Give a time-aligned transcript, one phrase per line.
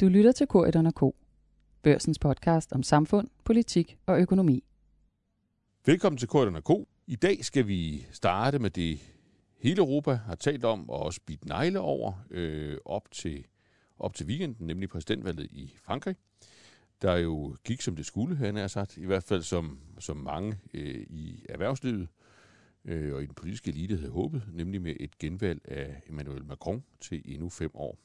[0.00, 1.16] Du lytter til Korydon K.
[1.82, 4.64] Børsens podcast om samfund, politik og økonomi.
[5.86, 6.88] Velkommen til Korydon K.
[7.06, 9.00] I dag skal vi starte med det,
[9.58, 13.46] hele Europa har talt om og også bidt negle over øh, op, til,
[13.98, 16.16] op til weekenden, nemlig præsidentvalget i Frankrig.
[17.02, 20.58] Der jo gik som det skulle, han er sagt, i hvert fald som, som mange
[20.74, 22.08] øh, i erhvervslivet
[22.84, 26.84] øh, og i den politiske elite havde håbet, nemlig med et genvalg af Emmanuel Macron
[27.00, 27.98] til endnu fem år.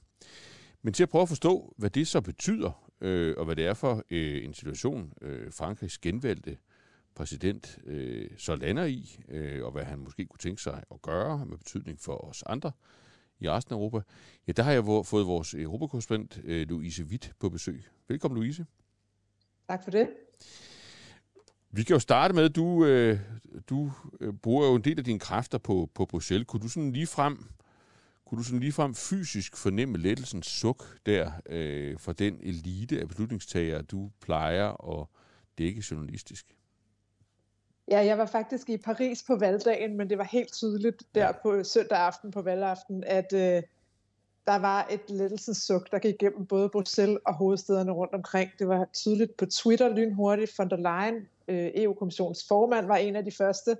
[0.81, 3.73] Men til at prøve at forstå, hvad det så betyder, øh, og hvad det er
[3.73, 6.57] for øh, en situation, øh, Frankrigs genvalgte
[7.15, 11.45] præsident øh, så lander i, øh, og hvad han måske kunne tænke sig at gøre
[11.45, 12.71] med betydning for os andre
[13.39, 14.01] i resten af Europa,
[14.47, 17.83] ja, der har jeg fået vores europakorrespondent øh, Louise Witt på besøg.
[18.07, 18.65] Velkommen, Louise.
[19.69, 20.09] Tak for det.
[21.71, 23.19] Vi kan jo starte med, at du, øh,
[23.69, 26.47] du øh, bruger jo en del af dine kræfter på, på Bruxelles.
[26.47, 27.45] Kunne du sådan lige frem
[28.31, 33.81] kunne du sådan ligefrem fysisk fornemme lettelsens suk der øh, for den elite af beslutningstagere,
[33.81, 35.07] du plejer at
[35.57, 36.55] dække journalistisk?
[37.87, 41.31] Ja, jeg var faktisk i Paris på valgdagen, men det var helt tydeligt der ja.
[41.31, 43.63] på søndag aften på valgaften, at øh,
[44.47, 48.51] der var et lettelsens suk, der gik igennem både Bruxelles og hovedstederne rundt omkring.
[48.59, 50.57] Det var tydeligt på Twitter lynhurtigt.
[50.57, 53.77] Von der Leyen, øh, EU-kommissionens formand, var en af de første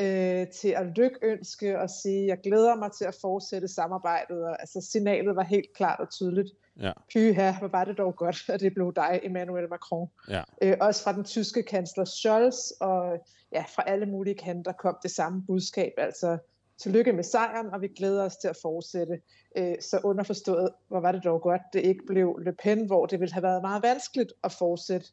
[0.00, 4.44] øh, til at lykønske og sige, jeg glæder mig til at fortsætte samarbejdet.
[4.44, 6.48] Og, altså signalet var helt klart og tydeligt.
[6.80, 6.92] Ja.
[7.14, 10.08] Pyha, hvor var det dog godt, at det blev dig, Emmanuel Macron.
[10.28, 10.42] Ja.
[10.62, 15.10] Øh, også fra den tyske kansler Scholz, og ja, fra alle mulige kanter kom det
[15.10, 16.38] samme budskab, altså
[16.78, 19.20] tillykke med sejren, og vi glæder os til at fortsætte.
[19.56, 23.20] Øh, så underforstået, hvor var det dog godt, det ikke blev Le Pen, hvor det
[23.20, 25.06] ville have været meget vanskeligt at fortsætte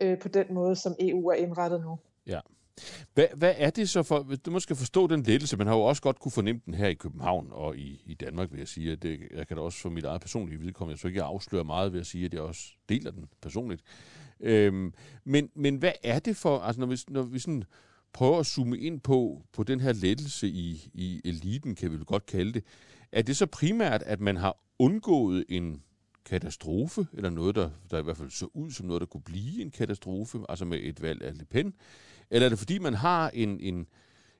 [0.00, 1.98] øh, på den måde, som EU er indrettet nu.
[2.26, 2.40] Ja.
[3.14, 6.02] Hvad, hvad er det så for, du måske forstå den lettelse, man har jo også
[6.02, 8.92] godt kunne fornemme den her i København og i, i Danmark, vil jeg sige.
[8.92, 11.64] At det, jeg kan da også for mit eget personlige vedkommende, jeg så ikke afsløre
[11.64, 13.82] meget ved at sige, at jeg også deler den personligt.
[14.40, 17.64] Øhm, men, men hvad er det for, altså når vi, når vi sådan
[18.12, 22.04] prøver at zoome ind på, på den her lettelse i, i eliten, kan vi vel
[22.04, 22.64] godt kalde det,
[23.12, 25.82] er det så primært, at man har undgået en
[26.24, 29.62] katastrofe, eller noget, der, der i hvert fald så ud som noget, der kunne blive
[29.62, 31.74] en katastrofe, altså med et valg af Le Pen?
[32.30, 33.86] Eller er det fordi, man har en, en,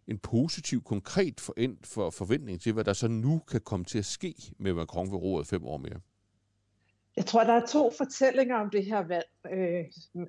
[0.06, 4.04] en positiv, konkret for, for forventning til, hvad der så nu kan komme til at
[4.04, 6.00] ske med Macron ved roret fem år mere?
[7.16, 9.84] Jeg tror, der er to fortællinger om det her valg, øh,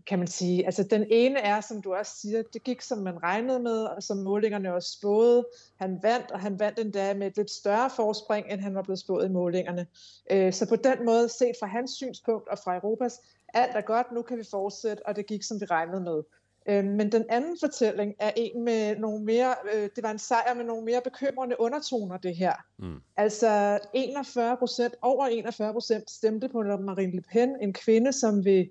[0.07, 0.66] kan man sige.
[0.66, 4.03] Altså den ene er, som du også siger, det gik som man regnede med, og
[4.03, 5.47] som målingerne også spåede.
[5.75, 9.00] Han vandt, og han vandt endda med et lidt større forspring, end han var blevet
[9.00, 9.88] spået i målingerne.
[10.31, 13.21] Øh, så på den måde, set fra hans synspunkt og fra Europas,
[13.53, 16.23] alt er godt, nu kan vi fortsætte, og det gik som vi regnede med.
[16.69, 20.53] Øh, men den anden fortælling er en med nogle mere, øh, det var en sejr
[20.53, 22.53] med nogle mere bekymrende undertoner, det her.
[22.77, 23.01] Mm.
[23.17, 28.69] Altså 41 procent, over 41 procent stemte på Marine Le Pen, en kvinde, som vil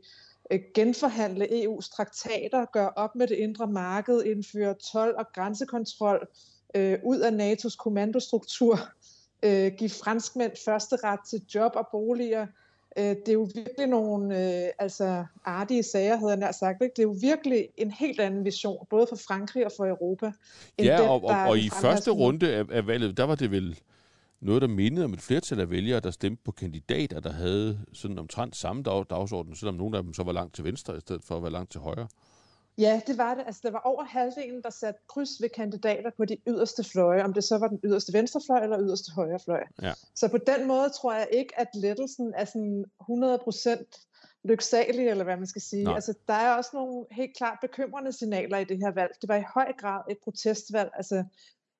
[0.50, 6.28] øh, genforhandle EU's traktater, gøre op med det indre marked, indføre tolv og grænsekontrol,
[6.74, 8.78] øh, ud af NATO's kommandostruktur,
[9.42, 12.46] øh, give franskmænd første ret til job og boliger,
[12.98, 14.24] Øh, det er jo virkelig nogle
[14.64, 16.82] øh, altså artige sager, havde jeg nær sagt.
[16.82, 16.92] Ikke?
[16.96, 20.32] Det er jo virkelig en helt anden vision, både for Frankrig og for Europa.
[20.78, 23.50] End ja, den, og, og, og i første runde af, af valget, der var det
[23.50, 23.78] vel
[24.40, 28.18] noget, der mindede om et flertal af vælgere, der stemte på kandidater, der havde sådan
[28.18, 31.24] omtrent samme dag, dagsorden, selvom nogle af dem så var langt til venstre, i stedet
[31.24, 32.08] for at være langt til højre.
[32.80, 33.42] Ja, det var det.
[33.46, 37.32] Altså, der var over halvdelen, der satte kryds ved kandidater på de yderste fløje, om
[37.32, 39.62] det så var den yderste venstrefløj eller yderste højrefløj.
[39.82, 39.92] Ja.
[40.14, 44.08] Så på den måde tror jeg ikke, at lettelsen er sådan 100%
[44.44, 45.84] lyksalig, eller hvad man skal sige.
[45.84, 45.94] Nej.
[45.94, 49.12] Altså, der er også nogle helt klart bekymrende signaler i det her valg.
[49.20, 50.90] Det var i høj grad et protestvalg.
[50.94, 51.24] Altså,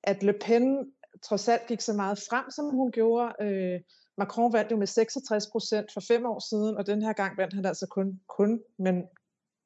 [0.03, 0.91] at Le Pen
[1.21, 3.33] trods alt gik så meget frem, som hun gjorde.
[3.41, 3.79] Øh,
[4.17, 7.53] Macron vandt jo med 66 procent for fem år siden, og den her gang vandt
[7.53, 9.03] han altså kun, kun men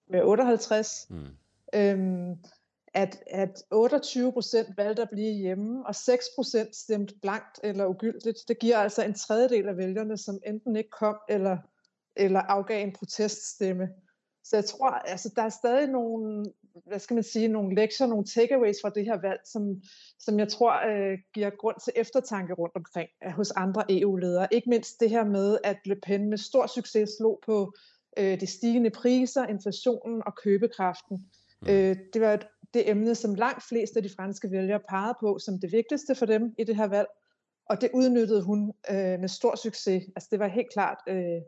[0.09, 1.07] med 58.
[1.09, 1.27] Mm.
[1.75, 2.35] Øhm,
[2.93, 8.37] at, at 28 procent valgte at blive hjemme, og 6 procent stemte blankt eller ugyldigt.
[8.47, 11.57] Det giver altså en tredjedel af vælgerne, som enten ikke kom eller,
[12.15, 13.89] eller afgav en proteststemme.
[14.43, 16.45] Så jeg tror, altså, der er stadig nogle,
[16.85, 19.81] hvad skal man sige, nogle lektier, nogle takeaways fra det her valg, som,
[20.19, 24.47] som jeg tror øh, giver grund til eftertanke rundt omkring øh, hos andre EU-ledere.
[24.51, 27.73] Ikke mindst det her med, at Le Pen med stor succes slog på
[28.17, 31.17] øh, de stigende priser, inflationen og købekraften.
[31.61, 31.67] Mm.
[31.69, 35.39] Øh, det var et, det emne, som langt flest af de franske vælgere pegede på
[35.39, 37.07] som det vigtigste for dem i det her valg,
[37.69, 40.03] og det udnyttede hun øh, med stor succes.
[40.15, 41.41] Altså det var helt klart øh,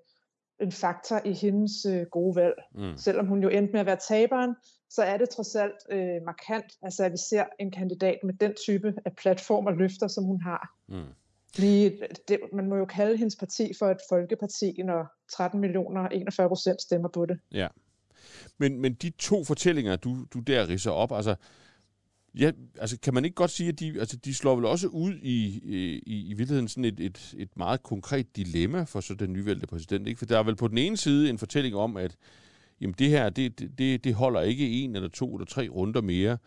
[0.62, 2.56] en faktor i hendes øh, gode valg.
[2.76, 2.98] Mm.
[2.98, 4.56] Selvom hun jo endte med at være taberen,
[4.90, 8.54] så er det trods alt øh, markant, altså at vi ser en kandidat med den
[8.68, 10.70] type af platform og løfter, som hun har.
[10.88, 11.14] Mm
[11.58, 11.92] blive,
[12.28, 16.82] det, man må jo kalde hendes parti for et folkeparti, når 13 millioner 41 procent
[16.82, 17.40] stemmer på det.
[17.54, 17.68] Ja.
[18.58, 21.36] Men, men de to fortællinger, du, du der ridser op, altså,
[22.40, 25.14] ja, altså kan man ikke godt sige, at de, altså, de slår vel også ud
[25.14, 25.60] i,
[26.06, 30.08] i, i virkeligheden sådan et, et, et meget konkret dilemma for så den nyvalgte præsident.
[30.08, 30.18] Ikke?
[30.18, 32.16] For der er vel på den ene side en fortælling om, at
[32.82, 36.38] jamen det her, det, det, det holder ikke en eller to eller tre runder mere,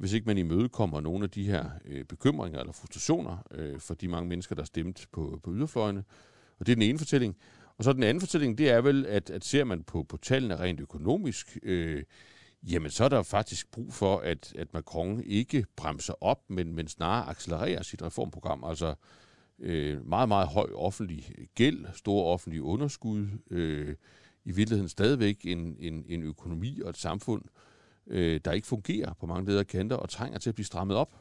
[0.00, 4.08] hvis ikke man imødekommer nogle af de her øh, bekymringer eller frustrationer øh, for de
[4.08, 6.04] mange mennesker, der stemte på, på yderfløjene.
[6.58, 7.36] Og det er den ene fortælling.
[7.78, 10.60] Og så den anden fortælling, det er vel, at, at ser man på, på tallene
[10.60, 12.02] rent økonomisk, øh,
[12.62, 16.88] jamen så er der faktisk brug for, at, at Macron ikke bremser op, men, men
[16.88, 18.64] snarere accelererer sit reformprogram.
[18.64, 18.94] Altså
[19.58, 23.94] øh, meget, meget høj offentlig gæld, store offentlige underskud, øh,
[24.44, 27.69] i virkeligheden stadigvæk en, en, en økonomi og et samfund, øh,
[28.44, 31.12] der ikke fungerer på mange ledere kanter og trænger til at blive strammet op.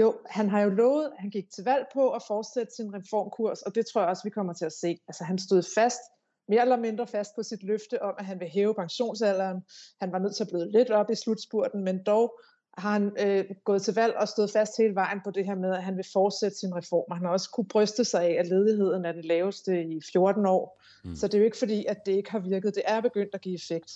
[0.00, 3.74] Jo, han har jo lovet, han gik til valg på at fortsætte sin reformkurs, og
[3.74, 4.98] det tror jeg også, vi kommer til at se.
[5.08, 6.00] Altså han stod fast,
[6.48, 9.62] mere eller mindre fast på sit løfte om, at han vil hæve pensionsalderen.
[10.00, 12.40] Han var nødt til at blive lidt op i slutspurten, men dog
[12.78, 15.70] har han øh, gået til valg og stået fast hele vejen på det her med,
[15.74, 17.12] at han vil fortsætte sin reform.
[17.12, 20.82] Han har også kunne bryste sig af, at ledigheden er den laveste i 14 år.
[21.04, 21.16] Mm.
[21.16, 22.74] Så det er jo ikke fordi, at det ikke har virket.
[22.74, 23.90] Det er begyndt at give effekt.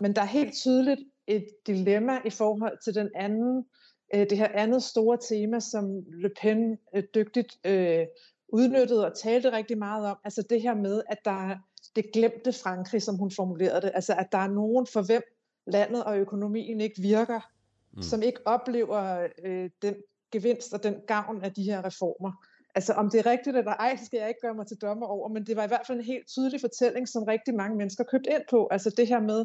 [0.00, 3.64] Men der er helt tydeligt et dilemma i forhold til den anden,
[4.14, 8.06] øh, det her andet store tema, som Le Pen øh, dygtigt øh,
[8.52, 10.16] udnyttede og talte rigtig meget om.
[10.24, 11.56] Altså det her med, at der er
[11.96, 13.92] det glemte Frankrig, som hun formulerede det.
[13.94, 15.22] Altså at der er nogen, for hvem
[15.66, 17.40] landet og økonomien ikke virker,
[17.96, 18.02] mm.
[18.02, 19.94] som ikke oplever øh, den
[20.32, 22.32] gevinst og den gavn af de her reformer.
[22.78, 25.28] Altså om det er rigtigt eller ej, skal jeg ikke gøre mig til dommer over,
[25.28, 28.30] men det var i hvert fald en helt tydelig fortælling, som rigtig mange mennesker købte
[28.30, 28.68] ind på.
[28.70, 29.44] Altså det her med,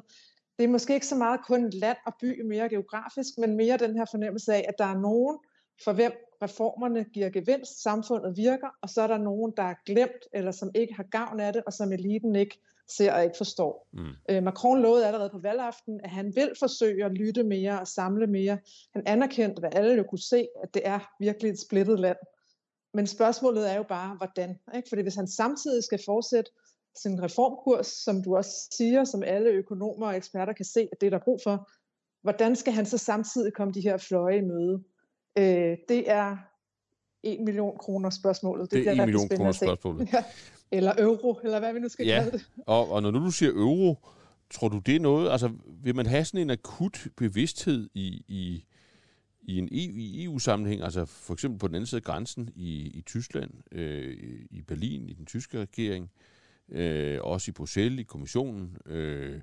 [0.58, 3.98] det er måske ikke så meget kun land og by mere geografisk, men mere den
[3.98, 5.38] her fornemmelse af, at der er nogen,
[5.84, 10.28] for hvem reformerne giver gevinst, samfundet virker, og så er der nogen, der er glemt,
[10.34, 13.88] eller som ikke har gavn af det, og som eliten ikke ser og ikke forstår.
[13.92, 14.06] Mm.
[14.30, 18.28] Øh, Macron lovede allerede på valgaften, at han vil forsøge at lytte mere og samle
[18.28, 18.58] mere.
[18.94, 22.18] Han anerkendte, hvad alle jo kunne se, at det er virkelig et splittet land.
[22.94, 24.60] Men spørgsmålet er jo bare, hvordan?
[24.76, 24.90] Ikke?
[24.90, 26.52] Fordi hvis han samtidig skal fortsætte
[26.96, 31.08] sin reformkurs, som du også siger, som alle økonomer og eksperter kan se, at det
[31.08, 31.70] er der brug for,
[32.22, 34.84] hvordan skal han så samtidig komme de her fløje i møde?
[35.38, 36.38] Øh, det er
[37.24, 38.72] 1 million kroner spørgsmålet.
[38.72, 40.14] Det, det er 1 million kroner spørgsmålet.
[40.14, 40.24] Ja.
[40.72, 42.22] Eller euro, eller hvad vi nu skal ja.
[42.22, 42.50] kalde det.
[42.66, 43.96] Og, og når nu du siger euro,
[44.52, 45.52] tror du det er noget, altså
[45.84, 48.66] vil man have sådan en akut bevidsthed i, i,
[49.44, 52.92] i en EU, i EU-sammenhæng, altså for eksempel på den anden side af grænsen i,
[52.98, 54.18] i Tyskland, øh,
[54.50, 56.12] i Berlin, i den tyske regering,
[56.70, 59.42] øh, også i Bruxelles, i kommissionen, øh,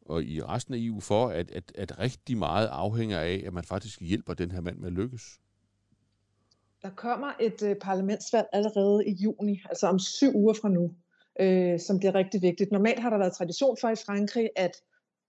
[0.00, 3.64] og i resten af EU, for at, at, at rigtig meget afhænger af, at man
[3.64, 5.40] faktisk hjælper den her mand med at lykkes?
[6.82, 10.94] Der kommer et øh, parlamentsvalg allerede i juni, altså om syv uger fra nu,
[11.40, 12.72] øh, som bliver rigtig vigtigt.
[12.72, 14.72] Normalt har der været tradition for i Frankrig, at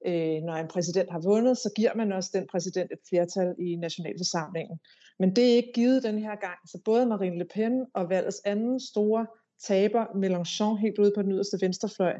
[0.06, 3.76] øh, når en præsident har vundet, så giver man også den præsident et flertal i
[3.76, 4.80] nationalforsamlingen.
[5.20, 6.60] Men det er ikke givet den her gang.
[6.68, 9.28] Så både Marine Le Pen og valgets anden store
[9.68, 12.14] taber, Mélenchon, helt ude på den yderste venstrefløj,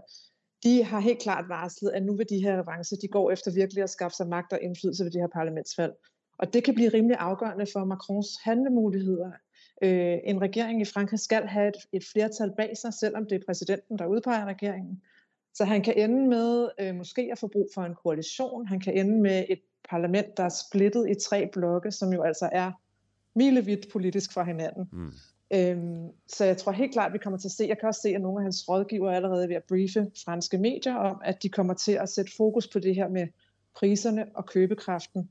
[0.64, 3.84] de har helt klart varslet, at nu vil de her avancer, de går efter virkelig
[3.84, 5.94] at skaffe sig magt og indflydelse ved det her parlamentsvalg.
[6.38, 9.32] Og det kan blive rimelig afgørende for Macrons handlemuligheder.
[9.84, 13.46] Øh, en regering i Frankrig skal have et, et flertal bag sig, selvom det er
[13.46, 15.02] præsidenten, der udpeger regeringen.
[15.54, 18.68] Så han kan ende med øh, måske at få brug for en koalition.
[18.68, 22.50] Han kan ende med et parlament, der er splittet i tre blokke, som jo altså
[22.52, 22.72] er
[23.36, 24.90] milevidt politisk fra hinanden.
[24.92, 25.12] Mm.
[25.54, 28.02] Øhm, så jeg tror helt klart, at vi kommer til at se, jeg kan også
[28.02, 31.44] se, at nogle af hans rådgivere er allerede ved at briefe franske medier om, at
[31.44, 33.28] de kommer til at sætte fokus på det her med
[33.76, 35.30] priserne og købekraften,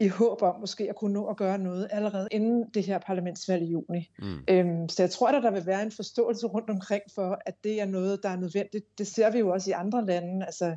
[0.00, 3.62] i håb om måske at kunne nå at gøre noget allerede inden det her parlamentsvalg
[3.62, 4.10] i juni.
[4.18, 4.44] Mm.
[4.48, 7.80] Øhm, så jeg tror, at der vil være en forståelse rundt omkring for, at det
[7.80, 8.98] er noget, der er nødvendigt.
[8.98, 10.76] Det ser vi jo også i andre lande, altså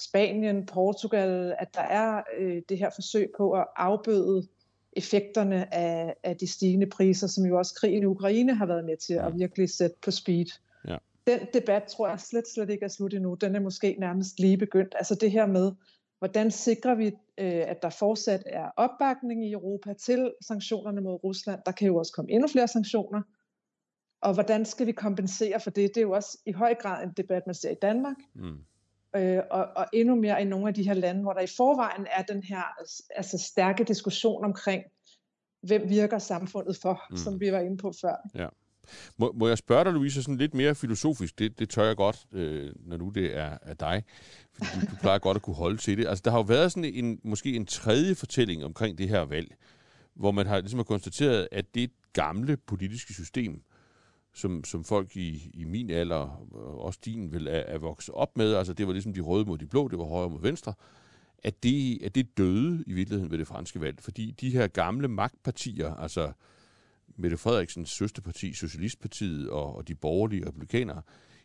[0.00, 4.46] Spanien, Portugal, at der er øh, det her forsøg på at afbøde
[4.92, 8.96] effekterne af, af de stigende priser, som jo også krigen i Ukraine har været med
[8.96, 10.46] til at virkelig sætte på speed.
[10.88, 10.96] Ja.
[11.26, 13.34] Den debat tror jeg slet, slet ikke er slut endnu.
[13.34, 14.94] Den er måske nærmest lige begyndt.
[14.98, 15.72] Altså det her med,
[16.20, 17.06] hvordan sikrer vi,
[17.38, 21.60] øh, at der fortsat er opbakning i Europa til sanktionerne mod Rusland?
[21.66, 23.22] Der kan jo også komme endnu flere sanktioner.
[24.22, 25.90] Og hvordan skal vi kompensere for det?
[25.94, 28.16] Det er jo også i høj grad en debat, man ser i Danmark.
[28.34, 28.58] Mm
[29.16, 32.06] øh, og, og endnu mere i nogle af de her lande, hvor der i forvejen
[32.10, 32.62] er den her
[33.16, 34.84] altså stærke diskussion omkring,
[35.62, 37.16] hvem virker samfundet for, mm.
[37.16, 38.28] som vi var inde på før.
[38.34, 38.48] Ja.
[39.18, 41.38] Må, må jeg spørge dig, Louise, sådan lidt mere filosofisk?
[41.38, 44.02] Det, det tør jeg godt, øh, når nu det er, er dig.
[44.52, 46.06] Fordi du, du plejer godt at kunne holde til det.
[46.06, 49.56] Altså, der har jo været sådan en, måske en tredje fortælling omkring det her valg,
[50.14, 53.62] hvor man har ligesom konstateret, at det gamle politiske system,
[54.34, 58.36] som, som folk i, i min alder, og også din, vil er, er vokset op
[58.36, 60.74] med, altså det var ligesom de røde mod de blå, det var højre mod venstre,
[61.44, 65.08] at det, at det døde i virkeligheden ved det franske valg, fordi de her gamle
[65.08, 66.32] magtpartier, altså
[67.16, 71.02] Mette Frederiksens søsterparti, Socialistpartiet og, og de borgerlige republikanere,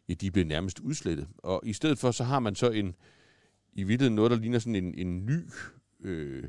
[0.10, 1.28] ja, de blev nærmest udslettet.
[1.38, 2.96] Og i stedet for, så har man så en,
[3.74, 5.40] i virkeligheden noget, der ligner sådan en, en ny
[6.04, 6.44] øh,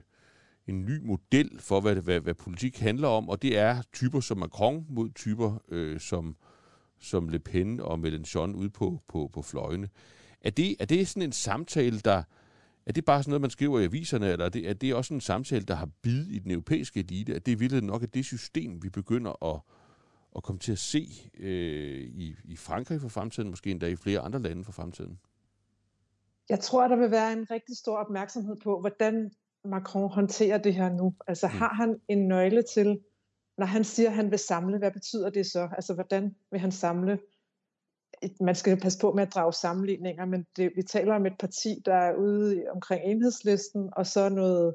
[0.67, 4.39] en ny model for, hvad, hvad, hvad politik handler om, og det er typer som
[4.39, 6.37] Macron mod typer øh, som,
[7.01, 9.89] som Le Pen og Mélenchon ude på, på, på fløjene.
[10.41, 12.23] Er det, er det sådan en samtale, der...
[12.87, 15.15] Er det bare sådan noget, man skriver i aviserne, eller er det, er det også
[15.15, 17.35] en samtale, der har bid i den europæiske elite?
[17.35, 19.61] At det er virkelig nok at det system, vi begynder at,
[20.37, 24.21] at komme til at se øh, i, i Frankrig for fremtiden, måske endda i flere
[24.21, 25.19] andre lande for fremtiden?
[26.49, 29.31] Jeg tror, der vil være en rigtig stor opmærksomhed på, hvordan
[29.65, 31.15] Macron håndterer det her nu?
[31.27, 31.59] Altså mm.
[31.59, 33.01] har han en nøgle til,
[33.59, 35.69] når han siger, at han vil samle, hvad betyder det så?
[35.73, 37.19] Altså hvordan vil han samle?
[38.41, 41.83] Man skal passe på med at drage sammenligninger, men det, vi taler om et parti,
[41.85, 44.75] der er ude omkring enhedslisten, og så noget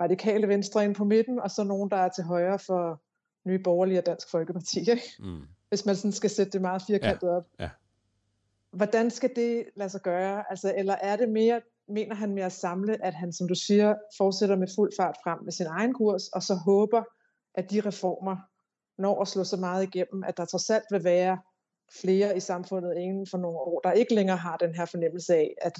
[0.00, 3.02] radikale venstre ind på midten, og så nogen, der er til højre for
[3.48, 4.80] Nye Borgerlige og Dansk Folkeparti.
[4.80, 5.02] Ikke?
[5.18, 5.42] Mm.
[5.68, 7.36] Hvis man sådan skal sætte det meget firkantet ja.
[7.36, 7.44] op.
[7.60, 7.70] Ja.
[8.70, 10.44] Hvordan skal det lade sig gøre?
[10.50, 13.94] Altså, eller er det mere mener han med at samle, at han, som du siger,
[14.16, 17.02] fortsætter med fuld fart frem med sin egen kurs, og så håber,
[17.54, 18.36] at de reformer
[18.98, 21.38] når at slå så meget igennem, at der trods alt vil være
[21.92, 25.54] flere i samfundet inden for nogle år, der ikke længere har den her fornemmelse af,
[25.62, 25.78] at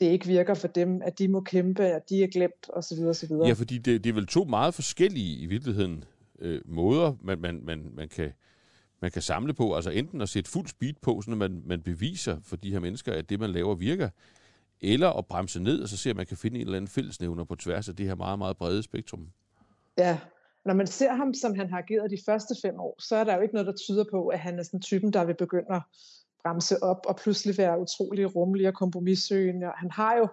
[0.00, 2.98] det ikke virker for dem, at de må kæmpe, at de er glemt osv.
[2.98, 3.30] osv.
[3.46, 6.04] Ja, fordi det, det er vel to meget forskellige i virkeligheden
[6.38, 8.32] øh, måder, man, man, man, man, kan,
[9.00, 9.74] man kan samle på.
[9.74, 13.12] Altså enten at sætte fuld speed på, så man, man beviser for de her mennesker,
[13.12, 14.08] at det, man laver, virker
[14.80, 17.44] eller at bremse ned, og så se, om man kan finde en eller anden fællesnævner
[17.44, 19.28] på tværs af det her meget, meget brede spektrum.
[19.98, 20.18] Ja,
[20.64, 23.34] når man ser ham, som han har ageret de første fem år, så er der
[23.34, 25.82] jo ikke noget, der tyder på, at han er sådan typen, der vil begynde at
[26.42, 29.72] bremse op og pludselig være utrolig rummelig og kompromissøgende.
[29.76, 30.28] Han har jo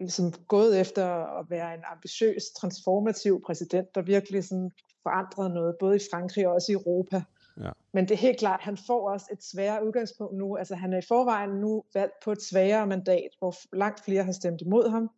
[0.00, 1.04] ligesom gået efter
[1.38, 4.70] at være en ambitiøs, transformativ præsident, der virkelig sådan
[5.02, 7.22] forandrede noget, både i Frankrig og også i Europa.
[7.60, 7.70] Ja.
[7.92, 10.56] Men det er helt klart, han får også et sværere udgangspunkt nu.
[10.56, 14.32] Altså han er i forvejen nu valgt på et sværere mandat, hvor langt flere har
[14.32, 15.10] stemt imod ham.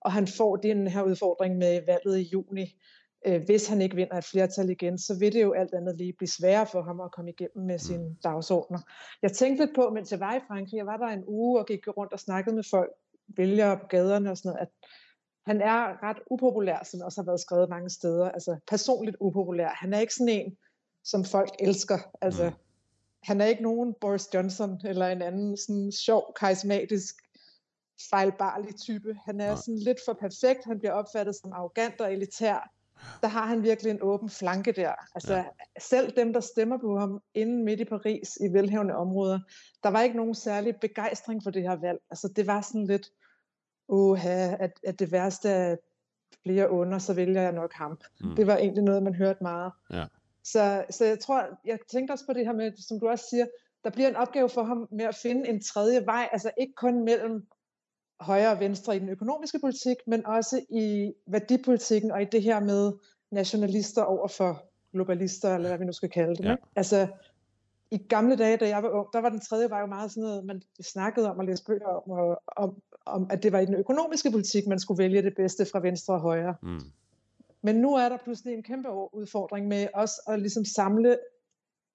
[0.00, 2.80] Og han får den her udfordring med valget i juni.
[3.26, 6.12] Øh, hvis han ikke vinder et flertal igen, så vil det jo alt andet lige
[6.12, 8.16] blive sværere for ham at komme igennem med sine mm.
[8.24, 8.78] dagsordner.
[9.22, 11.66] Jeg tænkte lidt på, mens jeg var i Frankrig, jeg var der en uge og
[11.66, 12.90] gik rundt og snakkede med folk,
[13.28, 14.68] vælgere på gaderne og sådan noget, at
[15.46, 18.30] han er ret upopulær, som også har været skrevet mange steder.
[18.30, 19.68] Altså personligt upopulær.
[19.68, 20.56] Han er ikke sådan en,
[21.04, 21.98] som folk elsker.
[22.20, 22.56] Altså, mm.
[23.22, 27.14] Han er ikke nogen Boris Johnson eller en anden sådan sjov, karismatisk,
[28.10, 29.16] fejlbarlig type.
[29.24, 30.64] Han er sådan lidt for perfekt.
[30.64, 32.73] Han bliver opfattet som arrogant og elitær.
[33.20, 34.92] Der har han virkelig en åben flanke der.
[35.14, 35.44] Altså, ja.
[35.80, 39.38] selv dem, der stemmer på ham inden midt i Paris i velhævende områder,
[39.82, 41.98] der var ikke nogen særlig begejstring for det her valg.
[42.10, 43.06] Altså, det var sådan lidt,
[43.88, 45.76] uha, at, at det værste er
[46.42, 47.98] flere under, så vælger jeg nok ham.
[48.20, 48.36] Mm.
[48.36, 49.72] Det var egentlig noget, man hørte meget.
[49.92, 50.04] Ja.
[50.44, 53.46] Så, så jeg tror, jeg tænkte også på det her med, som du også siger,
[53.84, 57.04] der bliver en opgave for ham med at finde en tredje vej, altså ikke kun
[57.04, 57.46] mellem
[58.20, 62.60] højre og venstre i den økonomiske politik, men også i værdipolitikken og i det her
[62.60, 62.92] med
[63.30, 66.44] nationalister over for globalister, eller hvad vi nu skal kalde det.
[66.44, 66.50] Ja.
[66.50, 66.62] Ikke?
[66.76, 67.08] Altså,
[67.90, 70.22] i gamle dage, da jeg var ung, der var den tredje vej jo meget sådan
[70.22, 73.66] noget, man snakkede om og læste bøger om, og, om, om, at det var i
[73.66, 76.54] den økonomiske politik, man skulle vælge det bedste fra venstre og højre.
[76.62, 76.80] Mm.
[77.62, 81.18] Men nu er der pludselig en kæmpe udfordring med os at ligesom samle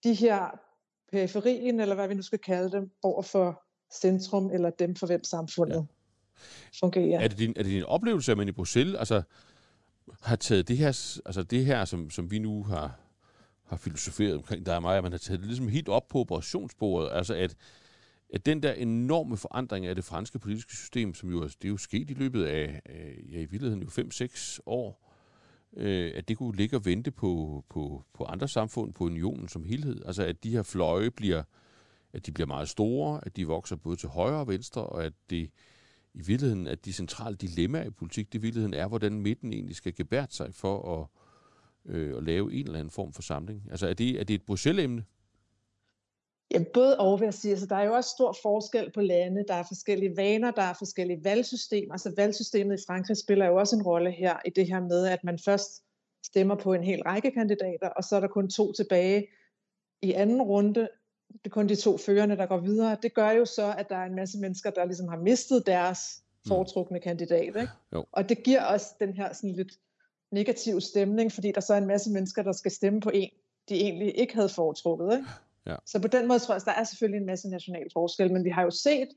[0.03, 0.59] de her
[1.11, 5.23] periferien, eller hvad vi nu skal kalde dem, over for centrum, eller dem for hvem
[5.23, 5.98] samfundet ja
[6.79, 7.19] fungerer.
[7.19, 9.21] Er det, din, er det din oplevelse, at man i Bruxelles altså,
[10.21, 12.99] har taget det her, altså det her som, som vi nu har,
[13.65, 16.19] har filosoferet omkring dig og mig, at man har taget det ligesom helt op på
[16.19, 17.55] operationsbordet, altså at,
[18.33, 21.77] at den der enorme forandring af det franske politiske system, som jo, det er jo
[21.77, 22.81] sket i løbet af,
[23.31, 25.09] ja, i virkeligheden jo 5-6 år,
[25.77, 29.63] øh, at det kunne ligge og vente på, på, på andre samfund, på unionen som
[29.63, 30.05] helhed.
[30.05, 31.43] Altså at de her fløje bliver,
[32.13, 35.13] at de bliver meget store, at de vokser både til højre og venstre, og at
[35.29, 35.49] det
[36.19, 39.75] i virkeligheden, at de centrale dilemmaer i politik, det i virkeligheden er, hvordan midten egentlig
[39.75, 41.07] skal gebære sig for at,
[41.95, 43.67] øh, at lave en eller anden form for samling.
[43.71, 45.03] Altså er det, er det et Bruxelles-emne?
[46.53, 47.51] Ja, både og vil jeg sige.
[47.51, 49.45] Altså, der er jo også stor forskel på lande.
[49.47, 51.93] Der er forskellige vaner, der er forskellige valgsystemer.
[51.93, 55.23] Altså valgsystemet i Frankrig spiller jo også en rolle her i det her med, at
[55.23, 55.83] man først
[56.25, 59.27] stemmer på en hel række kandidater, og så er der kun to tilbage
[60.01, 60.87] i anden runde.
[61.33, 62.97] Det er kun de to førende, der går videre.
[63.01, 66.23] Det gør jo så, at der er en masse mennesker, der ligesom har mistet deres
[66.45, 66.49] mm.
[66.49, 67.45] foretrukne kandidat.
[67.45, 67.69] Ikke?
[67.93, 68.05] Jo.
[68.11, 69.73] Og det giver også den her sådan lidt
[70.31, 73.29] negativ stemning, fordi der så er en masse mennesker, der skal stemme på en,
[73.69, 75.13] de egentlig ikke havde foretrukket.
[75.13, 75.25] Ikke?
[75.67, 75.75] Ja.
[75.85, 78.43] Så på den måde tror jeg, at der er selvfølgelig en masse national forskel, men
[78.43, 79.09] vi har jo set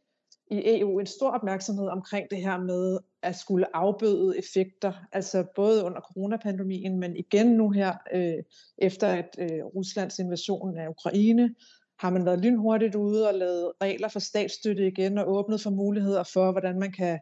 [0.51, 5.85] i EU en stor opmærksomhed omkring det her med at skulle afbøde effekter, altså både
[5.85, 8.43] under coronapandemien, men igen nu her øh,
[8.79, 11.55] efter at øh, Ruslands invasion af Ukraine,
[12.03, 16.23] har man været lynhurtigt ude og lavet regler for statsstøtte igen og åbnet for muligheder
[16.23, 17.21] for, hvordan man kan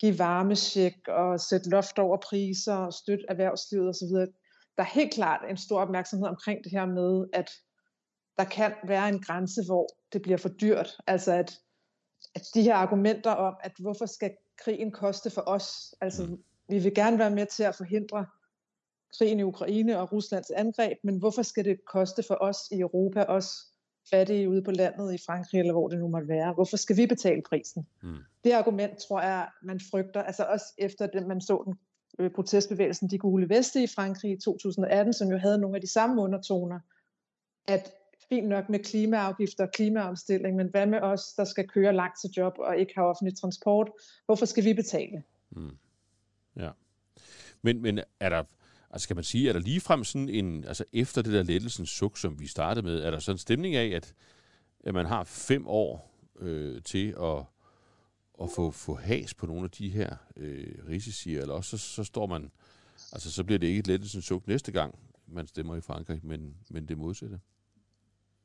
[0.00, 4.16] give varmesjek og sætte loft over priser og støtte erhvervslivet osv.
[4.76, 7.50] Der er helt klart en stor opmærksomhed omkring det her med, at
[8.36, 10.96] der kan være en grænse, hvor det bliver for dyrt.
[11.06, 11.58] Altså at,
[12.34, 15.94] at de her argumenter om, at hvorfor skal krigen koste for os?
[16.00, 16.42] Altså mm.
[16.68, 18.26] vi vil gerne være med til at forhindre
[19.18, 23.24] krigen i Ukraine og Ruslands angreb, men hvorfor skal det koste for os i Europa,
[23.28, 23.71] os
[24.10, 26.52] fattige ude på landet i Frankrig, eller hvor det nu måtte være.
[26.52, 27.86] Hvorfor skal vi betale prisen?
[28.02, 28.16] Mm.
[28.44, 31.74] Det argument tror jeg, man frygter, altså også efter det, man så den
[32.18, 35.92] øh, protestbevægelsen De Gule Veste i Frankrig i 2018, som jo havde nogle af de
[35.92, 36.80] samme undertoner,
[37.66, 37.92] at
[38.28, 42.30] fint nok med klimaafgifter og klimaomstilling, men hvad med os, der skal køre langt til
[42.36, 43.90] job og ikke har offentlig transport?
[44.26, 45.22] Hvorfor skal vi betale?
[45.50, 45.76] Mm.
[46.56, 46.70] Ja.
[47.62, 48.44] Men, men er der,
[48.92, 52.18] Altså kan man sige, er der ligefrem sådan en, altså efter det der lettelsens suk,
[52.18, 54.14] som vi startede med, er der sådan en stemning af, at,
[54.84, 57.38] at man har fem år øh, til at,
[58.42, 62.04] at få, få has på nogle af de her øh, risici, eller også så, så
[62.04, 62.50] står man,
[63.12, 66.56] altså så bliver det ikke et lettelsens suk næste gang, man stemmer i Frankrig, men,
[66.70, 67.40] men det modsatte.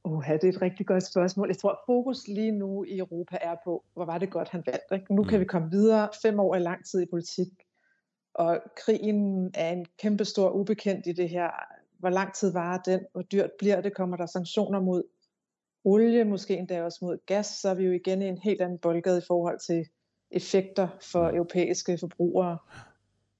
[0.04, 1.48] Oha, det er et rigtig godt spørgsmål.
[1.48, 5.01] Jeg tror, fokus lige nu i Europa er på, hvor var det godt, han vandt.
[5.01, 5.16] Ikke?
[5.16, 5.27] Nu mm.
[5.27, 6.10] kan vi komme videre.
[6.22, 7.48] Fem år er lang tid i politik.
[8.38, 11.50] Og krigen er en kæmpe stor ubekendt i det her.
[12.00, 13.00] Hvor lang tid varer den?
[13.12, 13.96] Hvor dyrt bliver det?
[13.96, 15.03] Kommer der sanktioner mod
[15.84, 17.46] olie, måske endda også mod gas?
[17.46, 19.86] Så er vi jo igen i en helt anden boldgade i forhold til
[20.32, 22.58] effekter for europæiske forbrugere.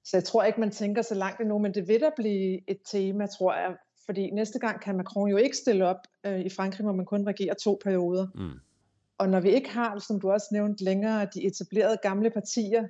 [0.04, 2.80] Så jeg tror ikke, man tænker så langt endnu, men det vil da blive et
[2.92, 3.76] tema, tror jeg.
[4.06, 5.98] Fordi næste gang kan Macron jo ikke stille op.
[6.26, 8.28] Øh, I Frankrig må man kun regere to perioder.
[8.36, 8.60] Mm.
[9.18, 12.88] Og når vi ikke har, som du også nævnte længere, de etablerede gamle partier,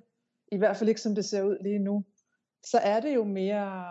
[0.52, 2.04] i hvert fald ikke som det ser ud lige nu,
[2.64, 3.84] så er det jo mere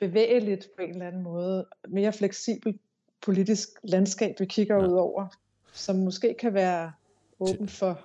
[0.00, 2.80] bevægeligt på en eller anden måde, mere fleksibelt
[3.20, 4.86] politisk landskab, vi kigger ja.
[4.86, 5.26] ud over,
[5.72, 6.92] som måske kan være
[7.40, 8.00] åben for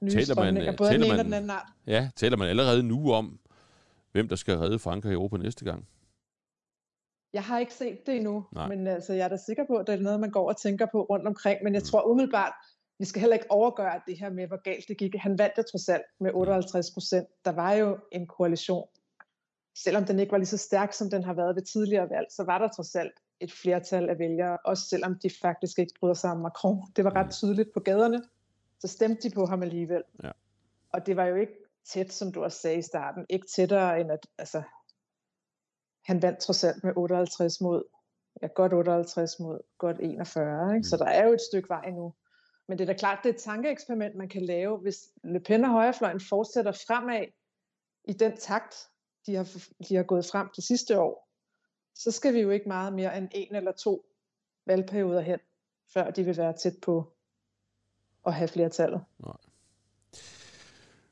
[0.00, 1.68] nye taler man, både taler den ene man, og den anden art.
[1.86, 3.38] Ja, taler man allerede nu om,
[4.12, 5.88] hvem der skal redde Frankrig i Europa næste gang?
[7.32, 8.68] Jeg har ikke set det endnu, Nej.
[8.68, 10.86] men altså, jeg er da sikker på, at det er noget, man går og tænker
[10.92, 11.86] på rundt omkring, men jeg mm.
[11.86, 12.52] tror umiddelbart,
[13.02, 15.14] vi skal heller ikke overgøre det her med, hvor galt det gik.
[15.14, 17.28] Han vandt jo trods alt med 58 procent.
[17.44, 18.88] Der var jo en koalition.
[19.74, 22.44] Selvom den ikke var lige så stærk, som den har været ved tidligere valg, så
[22.44, 26.30] var der trods alt et flertal af vælgere, også selvom de faktisk ikke bryder sig
[26.30, 26.82] om Macron.
[26.96, 27.30] Det var ret mm.
[27.30, 28.22] tydeligt på gaderne,
[28.78, 30.02] så stemte de på ham alligevel.
[30.22, 30.30] Ja.
[30.92, 34.12] Og det var jo ikke tæt, som du også sagde i starten, ikke tættere end
[34.12, 34.62] at, altså,
[36.04, 37.82] han vandt trods alt med 58 mod,
[38.42, 40.78] ja, godt 58 mod godt 41, ikke?
[40.78, 40.82] Mm.
[40.82, 42.12] så der er jo et stykke vej nu.
[42.68, 45.64] Men det er da klart, det er et tankeeksperiment, man kan lave, hvis Le Pen
[45.64, 47.26] og højrefløjen fortsætter fremad
[48.04, 48.74] i den takt,
[49.26, 49.48] de har,
[49.88, 51.28] de har gået frem de sidste år,
[51.94, 54.06] så skal vi jo ikke meget mere end en eller to
[54.66, 55.38] valgperioder hen,
[55.92, 57.12] før de vil være tæt på
[58.26, 59.04] at have flertallet.
[59.18, 59.36] Nej.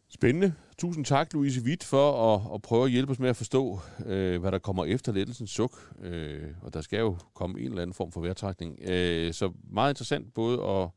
[0.08, 0.54] Spændende.
[0.78, 4.40] Tusind tak, Louise Witt, for at, at prøve at hjælpe os med at forstå, øh,
[4.40, 5.94] hvad der kommer efter lettelsens suk.
[6.00, 8.78] Øh, og der skal jo komme en eller anden form for værtrækning.
[8.82, 10.88] Øh, så meget interessant både at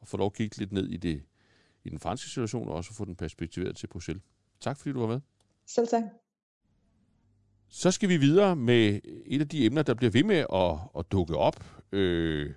[0.00, 1.22] og få lov at kigge lidt ned i, det,
[1.84, 4.22] i den franske situation, og også få den perspektiveret til Bruxelles.
[4.60, 5.20] Tak fordi du var med.
[5.66, 6.02] Selv tak.
[7.68, 11.12] Så skal vi videre med et af de emner, der bliver ved med at, at
[11.12, 11.64] dukke op.
[11.92, 12.50] Øh,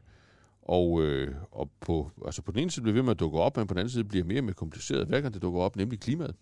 [0.62, 3.58] og, øh, og på, altså på den ene side bliver ved med at dukke op,
[3.58, 5.75] men på den anden side bliver mere og mere kompliceret, hver gang det dukker op,
[5.75, 6.36] nemlig klimaet.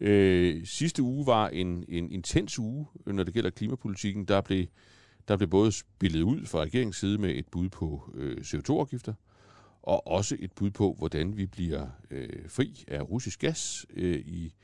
[0.00, 4.24] Øh, sidste uge var en, en intens uge, når det gælder klimapolitikken.
[4.24, 4.66] Der blev,
[5.28, 9.14] der blev både spillet ud fra regeringens side med et bud på øh, CO2-afgifter,
[9.86, 14.54] og også et bud på, hvordan vi bliver øh, fri af russisk gas øh, i,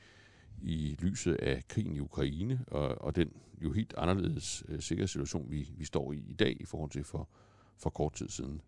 [0.61, 3.31] i lyset af krigen i Ukraine, og, og den
[3.61, 7.29] jo helt anderledes øh, sikkerhedssituation, vi, vi står i i dag i forhold til for,
[7.77, 8.61] for kort tid siden.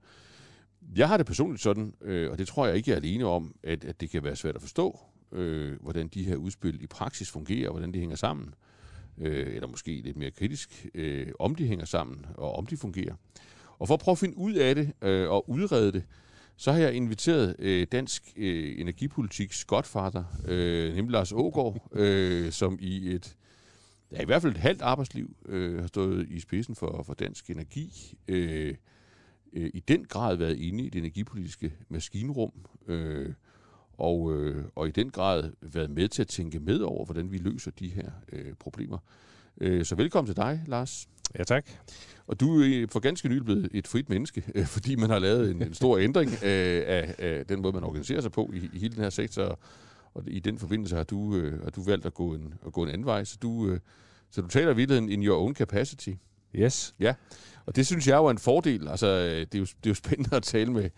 [0.96, 3.86] Jeg har det personligt sådan, øh, og det tror jeg ikke er alene om, at,
[3.86, 5.00] at det kan være svært at forstå,
[5.32, 8.54] øh, hvordan de her udspil i praksis fungerer, og hvordan de hænger sammen.
[9.18, 13.16] Øh, eller måske lidt mere kritisk, øh, om de hænger sammen, og om de fungerer.
[13.80, 16.04] Og for at prøve at finde ud af det øh, og udrede det,
[16.58, 22.78] så har jeg inviteret øh, dansk øh, energipolitiks godfather, øh, nemlig Lars Ågaard, øh, som
[22.82, 23.36] i et,
[24.12, 27.50] ja, i hvert fald et halvt arbejdsliv, øh, har stået i spidsen for, for dansk
[27.50, 28.76] energi, øh,
[29.54, 32.52] øh, i den grad været inde i det energipolitiske maskinrum,
[32.88, 33.34] øh,
[33.98, 37.38] og, øh, og i den grad været med til at tænke med over, hvordan vi
[37.38, 38.98] løser de her øh, problemer.
[39.62, 41.08] Øh, så velkommen til dig, Lars.
[41.40, 41.70] Ja, tak.
[42.28, 45.52] Og du er for ganske nylig blevet et frit menneske, øh, fordi man har lavet
[45.52, 48.80] en, en stor ændring øh, af, af den måde, man organiserer sig på i, i
[48.80, 49.60] hele den her sektor.
[50.14, 52.84] Og i den forbindelse har du, øh, har du valgt at gå en, at gå
[52.84, 53.24] en anden vej.
[53.24, 53.80] Så du, øh,
[54.32, 56.10] så du taler videre in your own capacity.
[56.56, 56.96] Yes.
[57.00, 57.14] Ja,
[57.66, 58.88] og det synes jeg jo er en fordel.
[58.88, 60.90] Altså, det er jo, det er jo spændende at tale med,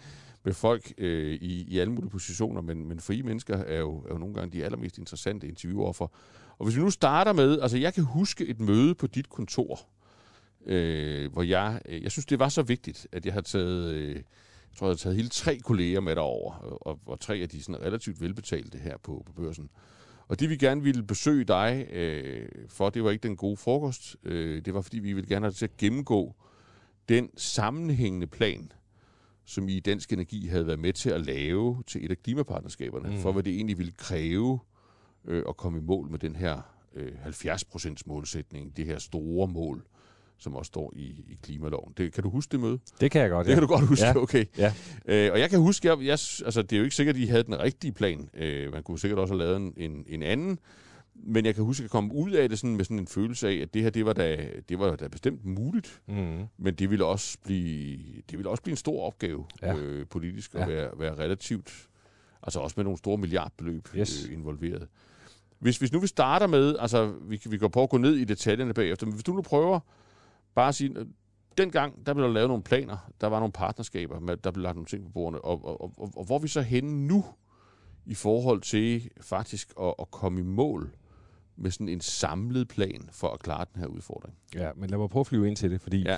[0.44, 4.14] med folk øh, i, i alle mulige positioner, men, men frie mennesker er jo, er
[4.14, 6.12] jo nogle gange de allermest interessante interviewer for.
[6.60, 9.80] Og hvis vi nu starter med, altså jeg kan huske et møde på dit kontor,
[10.66, 14.16] øh, hvor jeg, øh, jeg synes, det var så vigtigt, at jeg har taget, øh,
[14.16, 14.24] jeg
[14.78, 17.82] tror, jeg har taget hele tre kolleger med derover, og, og tre af de sådan
[17.82, 19.70] relativt velbetalte her på, på børsen.
[20.28, 24.16] Og det vi gerne ville besøge dig øh, for, det var ikke den gode frokost,
[24.24, 26.36] øh, det var fordi vi ville gerne have til at gennemgå
[27.10, 28.72] den sammenhængende plan,
[29.46, 33.18] som I Dansk Energi havde været med til at lave til et af klimapartnerskaberne, mm.
[33.18, 34.60] for hvad det egentlig ville kræve
[35.28, 36.62] øh, at komme i mål med den her
[36.96, 39.84] øh, 70% målsætning, det her store mål,
[40.38, 41.94] som også står i, i klimaloven.
[41.98, 42.80] Det, kan du huske det møde?
[43.02, 43.52] Det kan jeg godt, ja.
[43.52, 44.18] Det kan du godt huske, ja.
[44.18, 44.46] okay.
[44.58, 44.74] Ja.
[45.06, 46.12] Øh, og jeg kan huske, jeg, jeg,
[46.46, 48.30] altså, det er jo ikke sikkert, at I havde den rigtige plan.
[48.34, 50.60] Øh, man kunne sikkert også have lavet en, en, en anden.
[51.24, 53.54] Men jeg kan huske at komme ud af det sådan, med sådan en følelse af,
[53.54, 56.02] at det her, det var da, det var da bestemt muligt.
[56.08, 56.46] Mm.
[56.58, 57.98] Men det ville også blive,
[58.32, 59.76] det ville også blive en stor opgave ja.
[59.76, 60.66] øh, politisk at ja.
[60.66, 61.88] være, være relativt,
[62.44, 64.26] altså også med nogle store milliardbeløb yes.
[64.26, 64.88] øh, involveret.
[65.60, 68.24] Hvis, hvis nu vi starter med, altså vi, vi går på at gå ned i
[68.24, 69.80] detaljerne bagefter, men hvis du nu prøver
[70.56, 70.96] bare at sige,
[71.58, 74.76] dengang, der blev der lavet nogle planer, der var nogle partnerskaber, med, der blev lagt
[74.76, 77.26] nogle ting på bordene, og, og, og, og, og hvor er vi så henne nu
[78.06, 80.96] i forhold til faktisk at, at komme i mål
[81.56, 84.36] med sådan en samlet plan for at klare den her udfordring?
[84.56, 86.18] Ja, men lad mig prøve at flyve ind til det, fordi ja.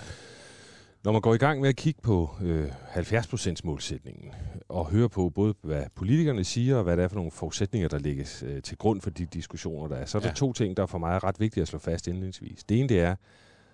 [1.04, 4.34] Når man går i gang med at kigge på øh, 70% målsætningen,
[4.70, 8.00] og høre på både, hvad politikerne siger, og hvad det er for nogle forudsætninger, der
[8.00, 10.34] lægges øh, til grund for de diskussioner, der er, så er der ja.
[10.34, 12.64] to ting, der for mig er ret vigtige at slå fast indledningsvis.
[12.64, 13.16] Det ene, det er,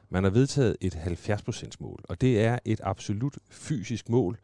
[0.10, 4.38] man har vedtaget et 70% mål, og det er et absolut fysisk mål.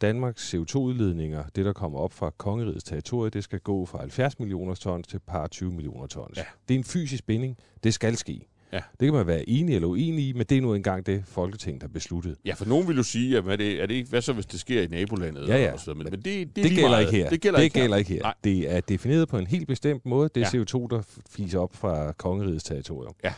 [0.00, 4.74] Danmarks CO2-udledninger, det der kommer op fra kongerigets territorie, det skal gå fra 70 millioner
[4.74, 6.36] tons til par 20 millioner tons.
[6.36, 6.44] Ja.
[6.68, 7.58] Det er en fysisk binding.
[7.84, 8.48] Det skal ske.
[8.74, 8.80] Ja.
[9.00, 11.82] Det kan man være enig eller uenig i, men det er nu engang det, Folketinget
[11.82, 12.36] har besluttet.
[12.44, 14.46] Ja, for nogen vil jo sige, at er det, er det ikke, hvad så, hvis
[14.46, 15.48] det sker i nabolandet?
[15.48, 15.72] Ja, ja.
[15.72, 17.02] Og så, men, men det, det, det gælder meget.
[17.02, 17.30] ikke her.
[17.30, 17.98] Det gælder, det ikke, gælder her.
[17.98, 18.22] ikke her.
[18.22, 18.34] Nej.
[18.44, 20.30] Det er defineret på en helt bestemt måde.
[20.34, 20.62] Det er ja.
[20.62, 23.14] CO2, der fiser op fra kongerigets territorium.
[23.24, 23.34] Ja.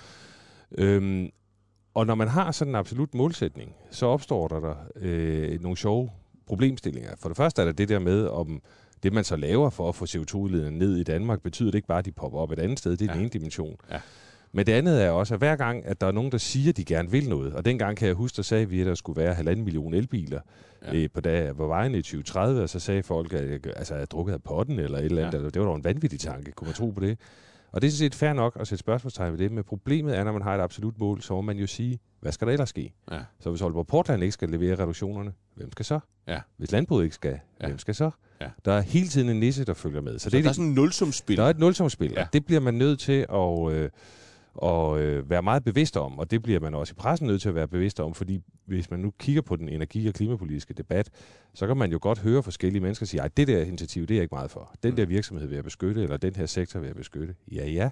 [0.79, 1.31] Øhm,
[1.95, 6.11] og når man har sådan en absolut målsætning, så opstår der, der øh, nogle sjove
[6.47, 7.11] problemstillinger.
[7.19, 8.63] For det første er der det der med, om
[9.03, 11.99] det man så laver for at få CO2-udledningen ned i Danmark, betyder det ikke bare,
[11.99, 12.97] at de popper op et andet sted.
[12.97, 13.13] Det er ja.
[13.13, 13.77] den ene dimension.
[13.91, 14.01] Ja.
[14.57, 16.77] Men det andet er også, at hver gang, at der er nogen, der siger, at
[16.77, 19.21] de gerne vil noget, og dengang kan jeg huske, der sagde vi, at der skulle
[19.21, 20.41] være halvanden million elbiler
[20.83, 20.95] ja.
[20.95, 24.11] øh, på, dag, på vejen i 2030, og så sagde folk, at jeg, altså, jeg
[24.11, 25.43] drukket af potten eller et eller andet.
[25.43, 25.49] Ja.
[25.49, 27.19] Det var dog en vanvittig tanke, kunne man tro på det.
[27.73, 30.25] Og det er sådan set fair nok at sætte spørgsmålstegn ved det, men problemet er,
[30.25, 32.69] når man har et absolut mål, så må man jo sige, hvad skal der ellers
[32.69, 32.93] ske?
[33.11, 33.19] Ja.
[33.41, 36.01] Så hvis Aalborg Portland ikke skal levere reduktionerne, hvem skal så?
[36.29, 36.41] Ja.
[36.57, 37.67] Hvis landbruget ikke skal, ja.
[37.67, 38.11] hvem skal så?
[38.41, 38.49] Ja.
[38.65, 40.19] Der er hele tiden en nisse, der følger med.
[40.19, 41.37] Så, så det er, der er sådan en nulsumspil?
[41.37, 42.27] Der er et nulsumspil, ja.
[42.33, 43.73] det bliver man nødt til at...
[43.73, 43.91] Øh,
[44.59, 47.49] og øh, være meget bevidst om, og det bliver man også i pressen nødt til
[47.49, 51.11] at være bevidst om, fordi hvis man nu kigger på den energi- og klimapolitiske debat,
[51.55, 54.15] så kan man jo godt høre forskellige mennesker sige, at det der initiativ, det er
[54.15, 54.75] jeg ikke meget for.
[54.83, 54.97] Den mm.
[54.97, 57.35] der virksomhed vil jeg beskytte, eller den her sektor vil jeg beskytte.
[57.53, 57.91] Ja, ja,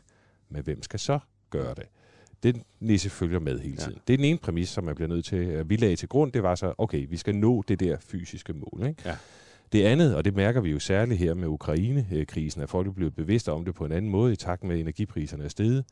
[0.49, 1.19] men hvem skal så
[1.51, 1.85] gøre det?
[2.43, 3.93] Den nisse følger med hele tiden.
[3.93, 4.01] Ja.
[4.07, 6.33] Det er den ene præmis, som man bliver nødt til at vi lagde til grund.
[6.33, 8.87] Det var så, okay, vi skal nå det der fysiske mål.
[8.89, 9.03] Ikke?
[9.05, 9.17] Ja.
[9.73, 13.15] Det andet, og det mærker vi jo særligt her med Ukraine-krisen, at folk er blevet
[13.15, 15.85] bevidste om det på en anden måde i takt med, at energipriserne er steget.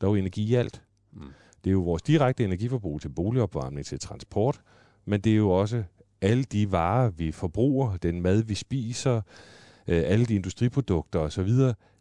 [0.00, 0.82] Der er jo energi i alt.
[1.12, 1.22] Mm.
[1.64, 4.60] Det er jo vores direkte energiforbrug til boligopvarmning, til transport,
[5.04, 5.84] men det er jo også
[6.20, 9.16] alle de varer, vi forbruger, den mad, vi spiser,
[9.88, 11.48] øh, alle de industriprodukter osv.,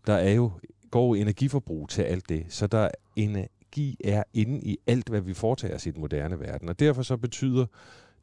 [0.08, 0.52] der er jo,
[0.92, 2.46] går energiforbrug til alt det.
[2.50, 6.70] Så der energi er inde i alt, hvad vi foretager os i den moderne verden.
[6.70, 7.66] Og derfor så betyder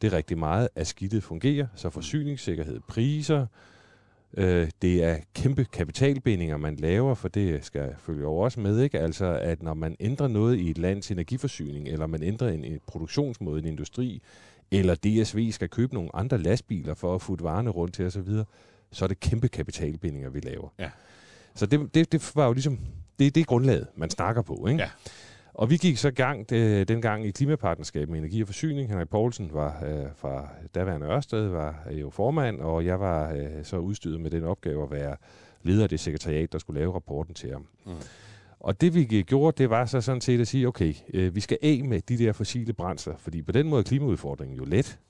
[0.03, 3.47] det rigtig meget, at skidtet fungerer, så forsyningssikkerhed, priser,
[4.37, 9.01] Øh, det er kæmpe kapitalbindinger, man laver, for det skal følge over også med, ikke?
[9.01, 12.81] Altså, at når man ændrer noget i et lands energiforsyning, eller man ændrer en, en
[12.87, 14.23] produktionsmåde, en industri,
[14.70, 18.44] eller DSV skal købe nogle andre lastbiler for at få varerne rundt til osv., så,
[18.92, 20.68] så er det kæmpe kapitalbindinger, vi laver.
[20.79, 20.90] Ja.
[21.55, 22.79] Så det, det, det var jo ligesom,
[23.18, 24.81] det, det er grundlaget, man snakker på, ikke?
[24.83, 24.90] Ja.
[25.55, 28.88] Og vi gik så gang det, dengang i Klimapartnerskab med Energi og Forsyning.
[28.88, 33.77] Henrik Poulsen var øh, fra daværende Ørsted, var jo formand, og jeg var øh, så
[33.77, 35.17] udstyret med den opgave at være
[35.62, 37.67] leder af det sekretariat, der skulle lave rapporten til ham.
[37.87, 37.93] Mm.
[38.61, 41.59] Og det vi gjorde, det var så sådan set at sige, okay, øh, vi skal
[41.62, 45.01] af med de der fossile brændsler, fordi på den måde er klimaudfordringen jo let.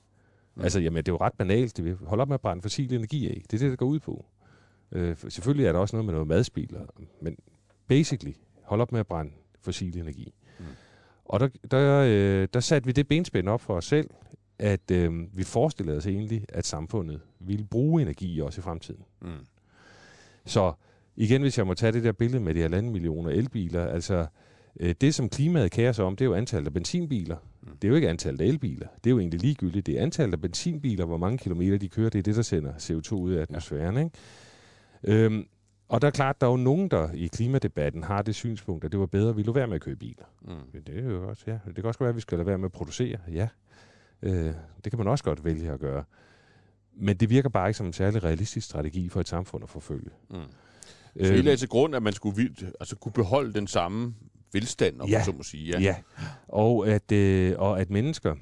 [0.55, 0.63] Mm.
[0.63, 1.77] Altså, jamen, det er jo ret banalt.
[1.77, 3.43] Det vil holde op med at brænde fossil energi af.
[3.51, 4.25] Det er det, der går ud på.
[4.91, 6.77] Øh, selvfølgelig er der også noget med noget madspil,
[7.21, 7.37] men
[7.87, 9.31] basically, hold op med at brænde
[9.65, 10.33] fossil energi.
[10.59, 10.65] Mm.
[11.25, 14.09] Og der, der, øh, der satte vi det benspænd op for os selv,
[14.59, 19.03] at øh, vi forestillede os egentlig, at samfundet ville bruge energi også i fremtiden.
[19.21, 19.29] Mm.
[20.45, 20.73] Så
[21.15, 24.25] igen, hvis jeg må tage det der billede med de halvanden millioner elbiler, altså
[24.79, 27.37] øh, det, som klimaet kærer sig om, det er jo antallet af benzinbiler.
[27.61, 27.77] Mm.
[27.77, 28.87] Det er jo ikke antallet af elbiler.
[29.03, 29.85] Det er jo egentlig ligegyldigt.
[29.85, 32.73] Det er antallet af benzinbiler, hvor mange kilometer de kører, det er det, der sender
[32.73, 33.95] CO2 ud af atmosfæren.
[33.95, 34.03] Ja.
[34.03, 35.25] Ikke?
[35.25, 35.47] Øhm,
[35.87, 38.91] og der er klart, der er jo nogen, der i klimadebatten har det synspunkt, at
[38.91, 40.25] det var bedre, at vi lå være med at købe biler.
[40.41, 40.51] Mm.
[40.73, 41.59] Men det er jo også, ja.
[41.65, 43.17] Det kan også være, at vi skal lade være med at producere.
[43.31, 43.47] Ja,
[44.21, 46.03] øh, det kan man også godt vælge at gøre.
[46.93, 50.09] Men det virker bare ikke som en særlig realistisk strategi for et samfund at forfølge.
[50.29, 50.37] Mm.
[51.25, 54.15] Så I lagde til grund, at man skulle altså kunne beholde den samme
[54.53, 55.71] velstand, om ja, man så må sige.
[55.71, 55.95] Ja, ja.
[56.47, 58.35] Og, at, øh, og at mennesker,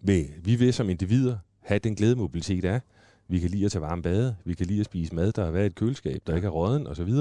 [0.00, 2.80] vil, vi vil som individer have den glædemobilitet af,
[3.28, 5.50] vi kan lide at tage varme bade, vi kan lide at spise mad, der er
[5.50, 7.12] været i et køleskab, der ikke er råden osv.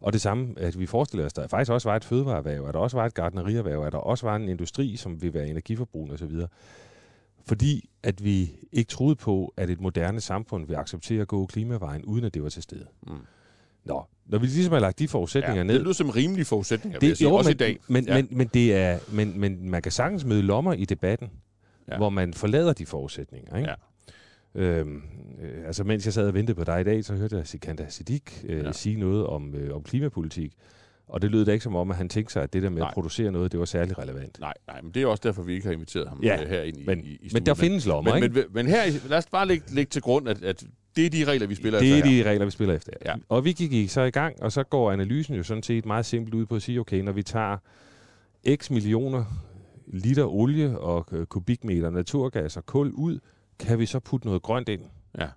[0.00, 2.80] Og det samme, at vi forestiller os, der faktisk også var et fødevareerhverv, at der
[2.80, 6.32] også var et gardnerierhverv, at der også var en industri, som vil være energiforbrugende osv.
[7.46, 12.04] Fordi at vi ikke troede på, at et moderne samfund vil acceptere at gå klimavejen,
[12.04, 12.86] uden at det var til stede.
[13.06, 13.12] Mm.
[13.84, 15.74] Nå, når vi ligesom har lagt de forudsætninger ja, ned...
[15.74, 17.78] Det lyder som rimelige forudsætninger, det, vil jeg sige, jo, også men, i dag.
[17.88, 18.14] Men, ja.
[18.14, 21.30] men, men, det er, men, men man kan sagtens møde lommer i debatten,
[21.88, 21.96] ja.
[21.96, 23.56] hvor man forlader de forudsætninger.
[23.56, 23.68] Ikke?
[23.70, 23.74] Ja.
[24.54, 25.02] Øhm,
[25.42, 27.88] øh, altså mens jeg sad og ventede på dig i dag, så hørte jeg Sikander
[27.88, 28.72] Siddiq øh, ja.
[28.72, 30.52] sige noget om, øh, om klimapolitik.
[31.08, 32.78] Og det lød da ikke som om, at han tænkte sig, at det der med
[32.78, 32.88] nej.
[32.88, 34.40] at producere noget, det var særlig relevant.
[34.40, 36.76] Nej, nej, men det er også derfor, vi ikke har inviteret ham ja, her ind
[36.76, 38.34] i, men, i, i Men der findes lommer, men, ikke?
[38.34, 40.64] Men, men her, lad os bare lægge, lægge til grund, at, at
[40.96, 42.92] det er de regler, vi spiller det efter Det er de regler, vi spiller efter.
[43.04, 43.14] Ja.
[43.28, 46.34] Og vi gik så i gang, og så går analysen jo sådan set meget simpelt
[46.34, 47.56] ud på at sige, okay, når vi tager
[48.56, 49.24] x millioner
[49.86, 53.18] liter olie og kubikmeter naturgas og kul ud,
[53.58, 54.82] kan vi så putte noget grønt ind?
[55.18, 55.28] Ja.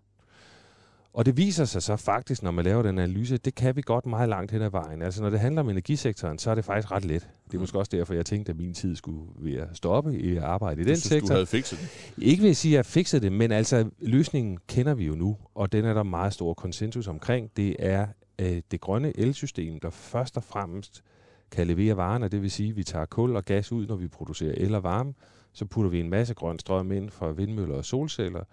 [1.13, 4.05] Og det viser sig så faktisk, når man laver den analyse, det kan vi godt
[4.05, 5.01] meget langt hen ad vejen.
[5.01, 7.21] Altså når det handler om energisektoren, så er det faktisk ret let.
[7.21, 7.59] Det er mm.
[7.59, 10.83] måske også derfor, jeg tænkte, at min tid skulle ved at stoppe i arbejde i
[10.83, 11.27] du den synes, sektor.
[11.27, 12.23] du havde fikset det?
[12.23, 15.37] Ikke vil jeg sige, at jeg fikset det, men altså løsningen kender vi jo nu,
[15.55, 17.51] og den er der meget stor konsensus omkring.
[17.57, 18.07] Det er
[18.39, 21.03] øh, det grønne elsystem, der først og fremmest
[21.51, 24.07] kan levere varerne, det vil sige, at vi tager kul og gas ud, når vi
[24.07, 25.13] producerer el og varme,
[25.57, 28.43] så putter vi en masse grøn strøm ind fra vindmøller og solceller,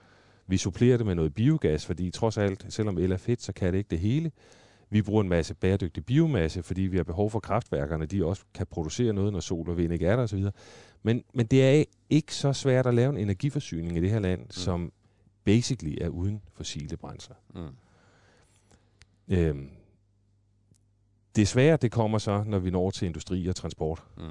[0.46, 3.72] vi supplerer det med noget biogas, fordi trods alt, selvom el er fedt, så kan
[3.72, 4.32] det ikke det hele.
[4.90, 8.66] Vi bruger en masse bæredygtig biomasse, fordi vi har behov for kraftværkerne, de også kan
[8.66, 10.44] producere noget, når sol og vind ikke er der osv.
[11.02, 14.40] Men, men det er ikke så svært at lave en energiforsyning i det her land,
[14.40, 14.50] mm.
[14.50, 14.92] som
[15.44, 17.36] basically er uden fossile brændsler.
[17.54, 17.74] Mm.
[19.28, 19.70] Øhm,
[21.36, 24.04] det svære, det kommer så, når vi når til industri og transport.
[24.16, 24.22] Mm.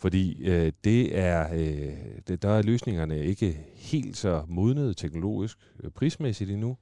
[0.00, 1.92] Fordi øh, det er, øh,
[2.28, 6.76] det, der er løsningerne ikke helt så modnet teknologisk øh, prismæssigt endnu.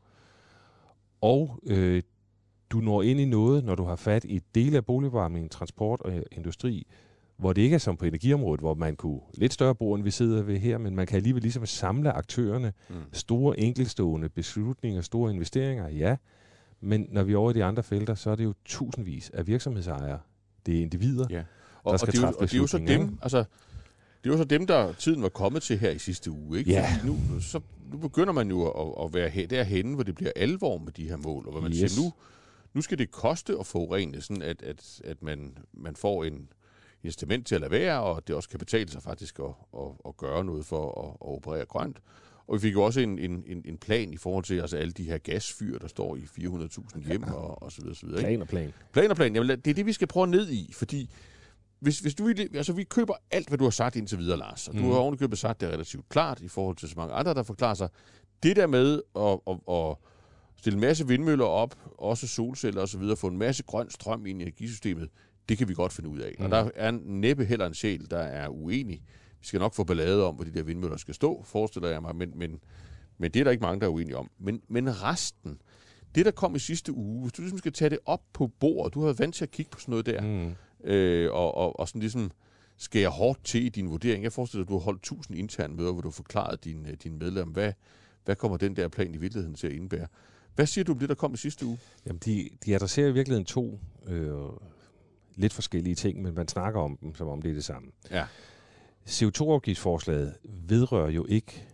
[1.20, 2.02] Og øh,
[2.70, 6.12] du når ind i noget, når du har fat i dele af boligvarmning, transport og
[6.32, 6.86] industri,
[7.36, 10.10] hvor det ikke er som på energiområdet, hvor man kunne lidt større bord, end vi
[10.10, 12.96] sidder ved her, men man kan alligevel ligesom samle aktørerne, mm.
[13.12, 16.16] store enkelstående beslutninger, store investeringer, ja,
[16.80, 19.46] men når vi er over i de andre felter, så er det jo tusindvis af
[19.46, 20.18] virksomhedsejere,
[20.66, 21.42] det er individer, ja
[21.88, 23.38] og, og, det, og det er jo så dem, altså,
[24.24, 26.58] det er jo så dem, der tiden var kommet til her i sidste uge.
[26.58, 26.70] Ikke?
[26.70, 27.00] Ja.
[27.04, 27.60] Nu, så,
[27.92, 31.16] nu begynder man jo at, at være derhenne, hvor det bliver alvor med de her
[31.16, 31.46] mål.
[31.46, 31.90] Og hvor man yes.
[31.90, 32.12] siger, nu,
[32.74, 36.48] nu skal det koste at forurene, sådan at, at, at man, man får en
[37.02, 40.16] incitament til at lade være, og det også kan betale sig faktisk at, at, at
[40.16, 41.98] gøre noget for at, at operere grønt.
[42.46, 44.92] Og vi fik jo også en, en, en, en plan i forhold til altså alle
[44.92, 47.96] de her gasfyr, der står i 400.000 hjem og, og så videre.
[47.96, 48.28] Så videre ikke?
[48.28, 48.72] Plan og plan.
[48.92, 49.34] Plan og plan.
[49.34, 51.10] Jamen, det er det, vi skal prøve ned i, fordi
[51.80, 54.68] hvis, hvis du vil, altså vi køber alt, hvad du har sagt indtil videre, Lars,
[54.68, 54.82] og mm.
[54.82, 57.74] du har ovenikøbet sagt det relativt klart i forhold til så mange andre, der forklarer
[57.74, 57.88] sig.
[58.42, 59.96] Det der med at, at, at
[60.56, 65.08] stille en masse vindmøller op, også solceller osv., få en masse grøn strøm i energisystemet,
[65.48, 66.34] det kan vi godt finde ud af.
[66.38, 66.44] Mm.
[66.44, 69.02] Og der er næppe heller en sjæl, der er uenig.
[69.40, 72.16] Vi skal nok få ballade om, hvor de der vindmøller skal stå, forestiller jeg mig,
[72.16, 72.60] men, men,
[73.18, 74.30] men det er der ikke mange, der er uenige om.
[74.38, 75.60] Men, men resten,
[76.14, 78.94] det der kom i sidste uge, hvis du ligesom skal tage det op på bordet,
[78.94, 81.80] du har været vant til at kigge på sådan noget der, mm øh, og, og,
[81.80, 82.30] og sådan ligesom
[82.76, 84.24] skære hårdt til i din vurdering.
[84.24, 86.94] Jeg forestiller at du har holdt tusind interne møder, hvor du har forklaret din, øh,
[87.02, 87.72] din medlem, hvad,
[88.24, 90.06] hvad kommer den der plan i virkeligheden til at indebære.
[90.54, 91.78] Hvad siger du om det, der kom i sidste uge?
[92.06, 94.32] Jamen, de, de adresserer i virkeligheden to øh,
[95.34, 97.90] lidt forskellige ting, men man snakker om dem, som om det er det samme.
[98.10, 98.26] Ja.
[99.08, 101.64] CO2-afgiftsforslaget vedrører jo ikke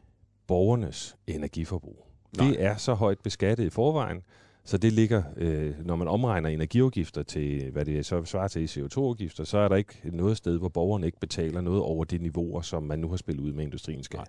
[0.47, 2.07] borgernes energiforbrug.
[2.37, 2.47] Nej.
[2.47, 4.23] Det er så højt beskattet i forvejen,
[4.67, 8.65] så det ligger, øh, når man omregner energiafgifter til, hvad det så svarer til i
[8.65, 12.61] CO2-afgifter, så er der ikke noget sted, hvor borgerne ikke betaler noget over de niveauer,
[12.61, 14.21] som man nu har spillet ud med industrien skal.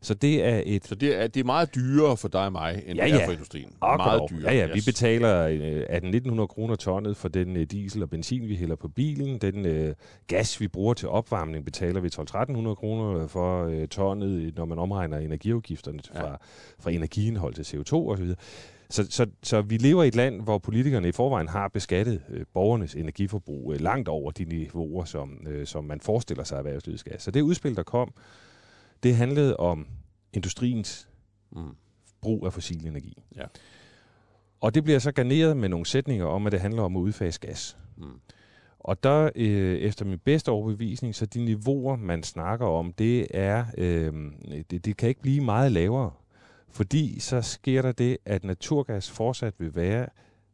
[0.00, 0.86] Så det er et...
[0.86, 3.18] Så det er, det er meget dyrere for dig og mig, end ja, det er
[3.18, 3.26] ja.
[3.26, 3.72] for industrien.
[3.80, 4.52] Og meget dyrere.
[4.52, 8.56] Ja, ja, vi betaler øh, 1800-1900 kroner tonnet for den øh, diesel og benzin, vi
[8.56, 9.38] hælder på bilen.
[9.38, 9.94] Den øh,
[10.26, 15.18] gas, vi bruger til opvarmning, betaler vi 12-1300 kroner for øh, tonnet, når man omregner
[15.18, 16.22] energiafgifterne ja.
[16.22, 16.38] fra,
[16.78, 18.34] fra energiindhold til CO2 osv.
[18.90, 22.44] Så, så, så vi lever i et land, hvor politikerne i forvejen har beskattet øh,
[22.54, 27.00] borgernes energiforbrug øh, langt over de niveauer, som, øh, som man forestiller sig, at erhvervslivet
[27.00, 27.20] skal.
[27.20, 28.14] Så det udspil, der kom,
[29.02, 29.86] det handlede om
[30.32, 31.08] industriens
[31.52, 31.62] mm.
[32.20, 33.22] brug af fossil energi.
[33.36, 33.44] Ja.
[34.60, 37.40] Og det bliver så garneret med nogle sætninger om, at det handler om at udfase
[37.40, 37.76] gas.
[37.96, 38.20] Mm.
[38.78, 43.64] Og der, øh, efter min bedste overbevisning, så de niveauer, man snakker om, det er,
[43.78, 44.12] øh,
[44.70, 46.10] det, det kan ikke blive meget lavere.
[46.70, 50.06] Fordi så sker der det, at naturgas fortsat vil være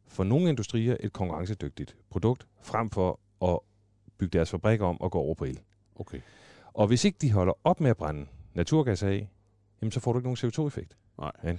[0.07, 3.59] for nogle industrier et konkurrencedygtigt produkt, frem for at
[4.17, 5.59] bygge deres fabrik om og gå over på el.
[5.95, 6.19] Okay.
[6.73, 9.29] Og hvis ikke de holder op med at brænde naturgas af,
[9.81, 10.97] jamen så får du ikke nogen CO2-effekt.
[11.17, 11.31] Nej.
[11.43, 11.55] Ja.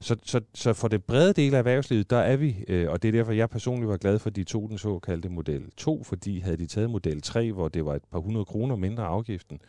[0.00, 3.08] Så, så, så for det brede del af erhvervslivet, der er vi, øh, og det
[3.08, 6.38] er derfor, jeg personligt var glad for, at de tog den såkaldte model 2, fordi
[6.38, 9.60] havde de taget model 3, hvor det var et par hundrede kroner mindre afgiften,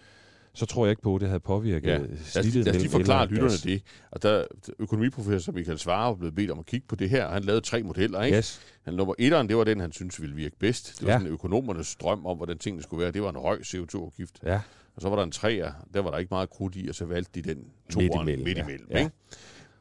[0.56, 2.00] så tror jeg ikke på, at det havde påvirket ja.
[2.24, 2.66] snittet.
[2.66, 3.82] Lad os lige forklare lytterne det.
[4.12, 4.46] Og der,
[4.80, 7.30] økonomiprofessor Michael Svare blevet bedt om at kigge på det her.
[7.30, 8.38] Han lavede tre modeller, ikke?
[8.38, 8.62] Yes.
[8.86, 11.00] Han, nummer etteren, det var den, han synes ville virke bedst.
[11.00, 11.20] Det var ja.
[11.20, 13.12] sådan økonomernes drøm om, hvordan tingene skulle være.
[13.12, 14.40] Det var en høj CO2-afgift.
[14.44, 14.60] Ja.
[14.96, 17.06] Og så var der en træer, der var der ikke meget krudt i, og så
[17.06, 18.44] valgte de den toeren midt imellem.
[18.44, 18.98] Midt imellem ja.
[18.98, 19.12] Ikke?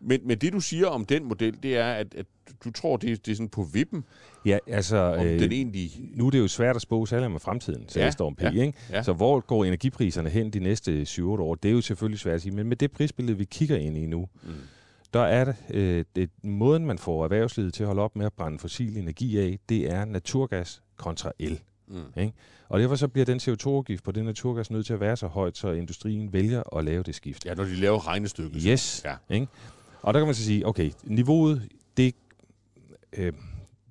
[0.02, 2.26] Men, men det, du siger om den model, det er, at, at
[2.64, 4.04] du tror, det, det er sådan på vippen?
[4.44, 4.96] Ja, altså...
[4.96, 5.90] Om øh, den egentlig...
[6.14, 8.50] Nu er det jo svært at spå særligt med fremtiden, så ja, Storm P, ja,
[8.50, 8.72] ikke?
[8.90, 9.02] Ja.
[9.02, 11.54] Så hvor går energipriserne hen de næste 7-8 år?
[11.54, 14.06] Det er jo selvfølgelig svært at sige, men med det prisbillede, vi kigger ind i
[14.06, 14.50] nu, mm.
[15.14, 18.32] der er det, øh, det, måden, man får erhvervslivet til at holde op med at
[18.32, 21.60] brænde fossil energi af, det er naturgas kontra el.
[21.88, 22.20] Mm.
[22.20, 22.32] Ikke?
[22.68, 25.56] Og derfor så bliver den CO2-afgift på den naturgas nødt til at være så højt,
[25.56, 27.46] så industrien vælger at lave det skift.
[27.46, 28.62] Ja, når de laver regnestykket.
[28.66, 29.02] Yes.
[29.04, 29.34] Ja.
[29.34, 29.46] Ikke?
[30.02, 32.14] Og der kan man så sige, okay, niveauet, det,
[33.12, 33.32] øh,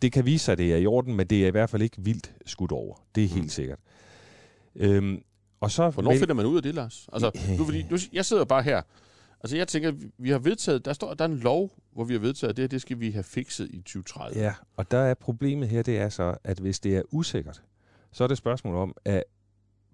[0.01, 1.81] det kan vise sig, at det er i orden, men det er i hvert fald
[1.81, 2.95] ikke vildt skudt over.
[3.15, 3.49] Det er helt mm.
[3.49, 3.79] sikkert.
[4.75, 5.23] Øhm,
[5.59, 7.09] og så Hvornår finder man ud af det, Lars?
[7.13, 8.81] Altså, nu, fordi, nu, jeg sidder bare her.
[9.43, 12.19] Altså, jeg tænker, vi har vedtaget, der står, der er en lov, hvor vi har
[12.19, 14.39] vedtaget, at det her, det skal vi have fikset i 2030.
[14.39, 17.63] Ja, og der er problemet her, det er så, at hvis det er usikkert,
[18.11, 19.23] så er det et spørgsmål om, at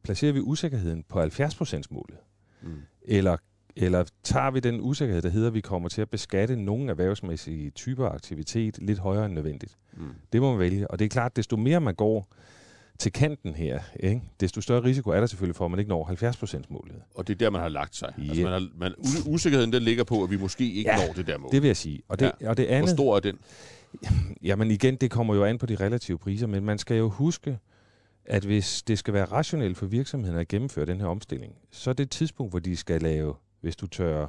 [0.04, 2.18] placerer vi usikkerheden på 70%-målet?
[2.62, 2.82] Mm.
[3.02, 3.38] Eller
[3.78, 7.70] eller tager vi den usikkerhed, der hedder, at vi kommer til at beskatte nogle erhvervsmæssige
[7.70, 9.78] typer aktivitet lidt højere end nødvendigt?
[9.94, 10.08] Mm.
[10.34, 10.92] Det må man vælge.
[10.92, 12.34] Og det er klart, desto mere man går
[13.00, 14.22] til kanten her, ikke?
[14.40, 16.96] desto større risiko er der selvfølgelig for, at man ikke når 70%-målet.
[17.16, 18.14] Og det er der, man har lagt sig.
[18.20, 18.30] Yeah.
[18.30, 18.94] Altså man har, man,
[19.26, 21.52] usikkerheden den ligger på, at vi måske ikke ja, når det der mål.
[21.52, 22.02] det vil jeg sige.
[22.08, 22.50] Og det, ja.
[22.50, 23.40] og det andet, Hvor stor er den?
[24.50, 27.60] Jamen igen, det kommer jo an på de relative priser, men man skal jo huske,
[28.26, 31.94] at hvis det skal være rationelt for virksomheden at gennemføre den her omstilling, så er
[31.94, 34.28] det et tidspunkt, hvor de skal lave hvis du tør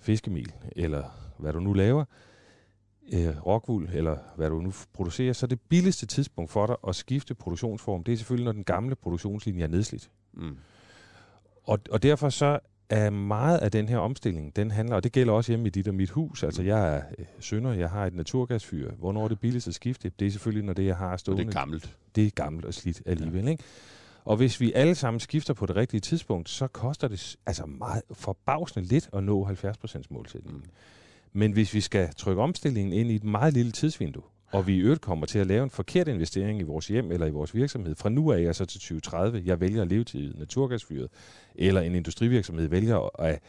[0.00, 1.04] fiskemil, eller
[1.38, 2.04] hvad du nu laver,
[3.12, 7.34] øh, rockwool, eller hvad du nu producerer, så det billigste tidspunkt for dig at skifte
[7.34, 10.10] produktionsform, det er selvfølgelig, når den gamle produktionslinje er nedslidt.
[10.32, 10.56] Mm.
[11.64, 12.58] Og, og derfor så
[12.90, 15.88] er meget af den her omstilling, den handler, og det gælder også hjemme i dit
[15.88, 16.68] og mit hus, altså mm.
[16.68, 18.92] jeg er øh, sønder, jeg har et naturgasfyr.
[18.92, 20.12] Hvornår er det billigste at skifte?
[20.18, 21.40] Det er selvfølgelig, når det jeg har stående.
[21.40, 21.96] Og det er gammelt.
[22.14, 23.50] Det er gammelt og slidt alligevel, ja.
[23.50, 23.64] ikke?
[24.24, 28.02] Og hvis vi alle sammen skifter på det rigtige tidspunkt, så koster det altså meget
[28.12, 30.62] forbavsende lidt at nå 70% målsætningen.
[30.62, 30.70] Mm.
[31.32, 34.78] Men hvis vi skal trykke omstillingen ind i et meget lille tidsvindue, og vi i
[34.78, 37.94] øvrigt kommer til at lave en forkert investering i vores hjem eller i vores virksomhed,
[37.94, 41.08] fra nu af jeg så til 2030, jeg vælger at leve til naturgasfyret,
[41.54, 43.40] eller en industrivirksomhed vælger at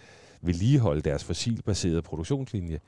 [0.42, 2.80] vedligeholde deres fossilbaserede produktionslinje,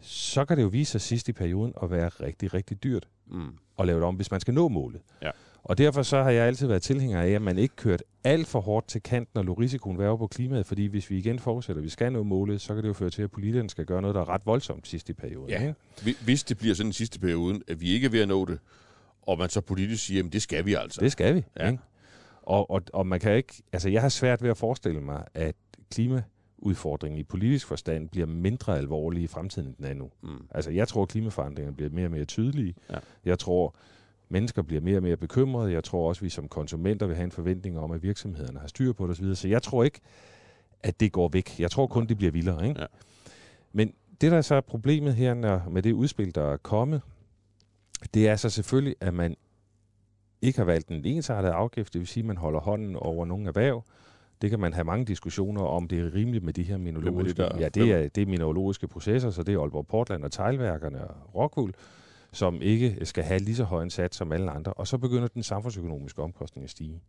[0.00, 3.48] så kan det jo vise sig sidst i perioden at være rigtig, rigtig dyrt mm.
[3.78, 5.00] at lave det om, hvis man skal nå målet.
[5.22, 5.30] Ja.
[5.68, 8.60] Og derfor så har jeg altid været tilhænger af, at man ikke kørt alt for
[8.60, 11.84] hårdt til kanten og lå risikoen være på klimaet, fordi hvis vi igen fortsætter, at
[11.84, 14.14] vi skal nå målet, så kan det jo føre til, at politikerne skal gøre noget,
[14.14, 15.50] der er ret voldsomt sidst i perioden.
[15.50, 15.72] Ja.
[16.06, 16.20] Ikke?
[16.24, 18.58] Hvis det bliver sådan den sidste periode, at vi ikke er ved at nå det,
[19.22, 21.00] og man så politisk siger, at det skal vi altså.
[21.00, 21.70] Det skal vi, ja.
[21.70, 21.82] ikke?
[22.42, 25.54] Og, og, og man kan ikke, altså jeg har svært ved at forestille mig, at
[25.90, 26.22] klima
[26.58, 30.10] udfordringen i politisk forstand bliver mindre alvorlig i fremtiden, end den er nu.
[30.22, 30.46] Mm.
[30.50, 32.74] Altså, jeg tror, at klimaforandringerne bliver mere og mere tydelige.
[32.90, 32.98] Ja.
[33.24, 33.76] Jeg tror,
[34.28, 35.72] mennesker bliver mere og mere bekymrede.
[35.72, 38.66] Jeg tror også, at vi som konsumenter vil have en forventning om, at vidksomhederne har
[38.66, 39.34] styr på det osv.
[39.34, 40.00] Så jeg tror ikke,
[40.82, 41.60] at det går væk.
[41.60, 42.68] Jeg tror kun, det bliver vildere.
[42.68, 42.80] Ikke?
[42.80, 42.86] Ja.
[43.72, 47.02] Men det, der er så er problemet her når, med det udspil, der er kommet,
[48.14, 49.36] det er så selvfølgelig, at man
[50.42, 53.48] ikke har valgt en ensartet afgift, det vil sige, at man holder hånden over nogle
[53.48, 53.84] erhverv.
[54.42, 57.42] Det kan man have mange diskussioner om, det er rimeligt med de her mineralogiske...
[57.42, 61.06] Det ja, det er, det er mineralogiske processer, så det er Aalborg Portland og teglværkerne
[61.06, 61.74] og Rockwool
[62.36, 65.28] som ikke skal have lige så høj en sats som alle andre, og så begynder
[65.28, 67.02] den samfundsøkonomiske omkostning at stige.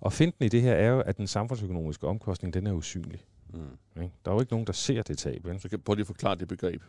[0.00, 3.24] Og finten i det her er jo, at den samfundsøkonomiske omkostning, den er usynlig.
[3.54, 3.60] Mm.
[4.02, 4.14] Ikke?
[4.24, 5.46] Der er jo ikke nogen, der ser det tab.
[5.46, 5.58] Ikke?
[5.58, 6.82] Så kan prøv lige at forklare det begreb.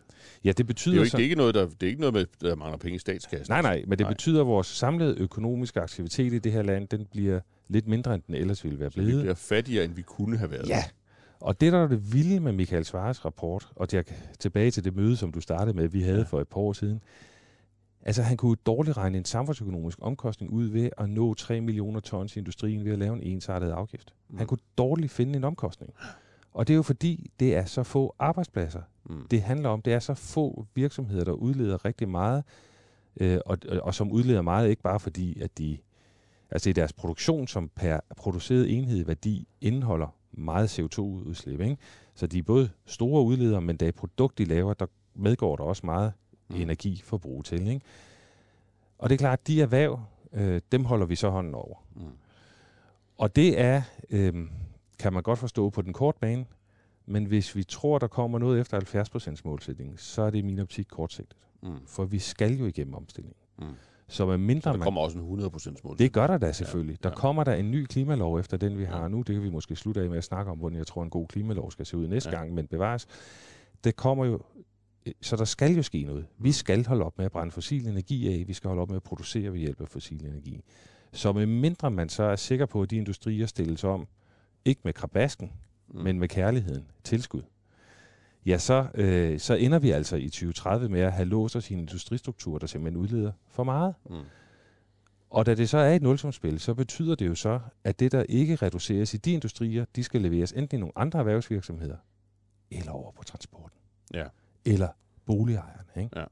[0.43, 1.17] Ja, det betyder det er jo ikke, så...
[1.17, 3.53] det er ikke noget, der, det er ikke noget med, der mangler penge i statskassen.
[3.53, 4.13] Nej, nej, men det nej.
[4.13, 8.23] betyder, at vores samlede økonomiske aktivitet i det her land, den bliver lidt mindre, end
[8.27, 9.11] den ellers ville være blevet.
[9.11, 10.69] Så vi bliver fattigere, end vi kunne have været.
[10.69, 10.83] Ja,
[11.39, 14.03] og det, der er det vilde med Michael Svares rapport, og jeg
[14.39, 16.23] tilbage til det møde, som du startede med, vi havde ja.
[16.23, 17.01] for et par år siden,
[18.07, 22.35] altså han kunne dårligt regne en samfundsøkonomisk omkostning ud ved at nå 3 millioner tons
[22.35, 24.13] i industrien ved at lave en ensartet afgift.
[24.29, 24.37] Mm.
[24.37, 25.93] Han kunne dårligt finde en omkostning.
[26.53, 28.81] Og det er jo fordi, det er så få arbejdspladser.
[29.09, 29.27] Mm.
[29.31, 32.43] Det handler om, det er så få virksomheder, der udleder rigtig meget,
[33.19, 35.77] øh, og, og, og som udleder meget ikke bare fordi, at de,
[36.51, 41.61] altså i deres produktion, som per produceret enhed værdi indeholder meget CO2-udslip.
[41.61, 41.77] Ikke?
[42.15, 44.85] Så de er både store udledere, men da produkt, de laver, der
[45.15, 46.13] medgår der også meget
[46.49, 46.55] mm.
[46.55, 47.67] energiforbrug til.
[47.67, 47.81] Ikke?
[48.97, 49.99] Og det er klart, at de erhverv,
[50.33, 51.75] øh, dem holder vi så hånden over.
[51.95, 52.01] Mm.
[53.17, 54.33] Og det er, øh,
[54.99, 56.45] kan man godt forstå på den korte bane,
[57.05, 60.59] men hvis vi tror, der kommer noget efter 70% målsætningen, så er det i min
[60.59, 61.37] optik kortsigtet.
[61.63, 61.69] Mm.
[61.87, 63.37] For vi skal jo igennem omstillingen.
[63.59, 63.65] Mm.
[64.07, 65.97] Så med mindre så der kommer man, også en 100% mål.
[65.97, 66.97] Det gør der da selvfølgelig.
[67.03, 67.19] Ja, der ja.
[67.19, 69.07] kommer der en ny klimalov efter den, vi har ja.
[69.07, 69.17] nu.
[69.17, 71.27] Det kan vi måske slutte af med at snakke om, hvordan jeg tror, en god
[71.27, 72.35] klimalov skal se ud næste ja.
[72.35, 73.07] gang, men bevares.
[73.83, 74.39] Det kommer jo
[75.21, 76.25] så der skal jo ske noget.
[76.37, 78.47] Vi skal holde op med at brænde fossil energi af.
[78.47, 80.61] Vi skal holde op med at producere ved hjælp af fossil energi.
[81.11, 84.07] Så med mindre man så er sikker på, at de industrier stilles om,
[84.65, 85.51] ikke med krabasken,
[85.87, 86.01] mm.
[86.01, 87.41] men med kærligheden, tilskud,
[88.47, 91.73] ja, så, øh, så ender vi altså i 2030 med at have låst os i
[91.73, 93.95] en industristruktur, der simpelthen udleder for meget.
[94.09, 94.15] Mm.
[95.29, 98.23] Og da det så er et nulsumspil, så betyder det jo så, at det, der
[98.23, 101.97] ikke reduceres i de industrier, de skal leveres enten i nogle andre erhvervsvirksomheder,
[102.71, 103.77] eller over på transporten.
[104.13, 104.25] Ja.
[104.67, 104.89] Eller
[105.25, 106.03] boligejerne.
[106.03, 106.19] Ikke?
[106.19, 106.25] Ja.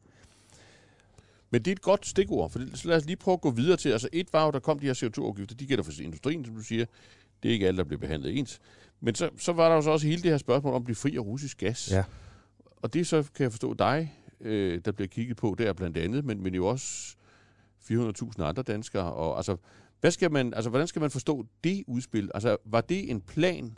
[1.50, 3.78] Men det er et godt stikord, for så lad os lige prøve at gå videre
[3.78, 6.56] til, altså et var jo, der kom de her CO2-afgifter, de gælder for industrien, som
[6.56, 6.86] du siger,
[7.44, 8.60] det er ikke alt, der bliver behandlet ens.
[9.00, 10.96] Men så, så var der jo så også hele det her spørgsmål om at blive
[10.96, 11.92] fri af russisk gas.
[11.92, 12.04] Ja.
[12.76, 16.26] Og det så kan jeg forstå dig, øh, der bliver kigget på der blandt andet,
[16.26, 17.16] men, men jo også
[17.92, 19.14] 400.000 andre danskere.
[19.14, 19.58] Og, altså,
[20.02, 22.32] hvad skal man, altså, hvordan skal man forstå det udspil?
[22.34, 23.78] Altså, var det en plan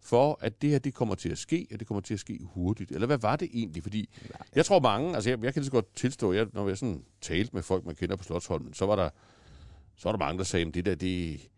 [0.00, 2.38] for, at det her det kommer til at ske, at det kommer til at ske
[2.42, 2.92] hurtigt?
[2.92, 3.82] Eller hvad var det egentlig?
[3.82, 4.46] Fordi Nej.
[4.54, 7.04] jeg tror mange, altså jeg, jeg kan lige så godt tilstå, jeg, når jeg sådan
[7.20, 9.10] talte med folk, man kender på Slottsholmen, så var der,
[9.96, 11.48] så var der mange, der sagde, at det der, det,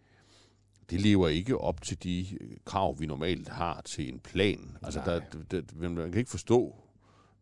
[0.91, 4.77] det lever ikke op til de øh, krav, vi normalt har til en plan.
[4.83, 5.21] Altså, der,
[5.51, 6.77] der, man kan ikke forstå,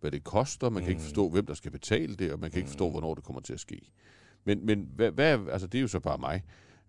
[0.01, 1.05] hvad det koster, man kan ikke mm.
[1.05, 2.91] forstå, hvem der skal betale det, og man kan ikke forstå, mm.
[2.91, 3.81] hvornår det kommer til at ske.
[4.45, 6.43] Men, men hvad, hvad, altså, det er jo så bare mig.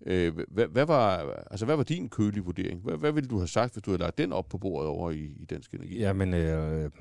[0.06, 1.18] Øh, hvad, hvad, var,
[1.52, 2.82] altså, hvad var din kølige vurdering?
[2.82, 5.12] Hvad, hvad ville du have sagt, hvis du havde lagt den op på bordet over
[5.12, 6.00] i, i Dansk Energi?
[6.00, 6.92] Jamen, øh,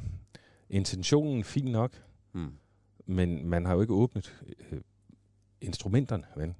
[0.70, 1.92] intentionen fin nok,
[2.32, 2.51] hmm.
[3.07, 4.42] men man har jo ikke åbnet
[4.72, 4.80] øh,
[5.61, 6.55] instrumenterne, vel?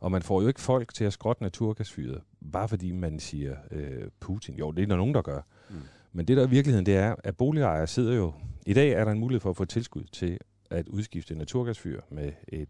[0.00, 2.22] Og man får jo ikke folk til at skrotte naturgasfyret,
[2.52, 4.54] bare fordi man siger øh, Putin.
[4.54, 5.40] Jo, det er der nogen, der gør.
[5.70, 5.76] Mm.
[6.12, 8.32] Men det der i virkeligheden, det er, at boligejere sidder jo...
[8.66, 10.38] I dag er der en mulighed for at få tilskud til
[10.70, 12.68] at udskifte naturgasfyr med et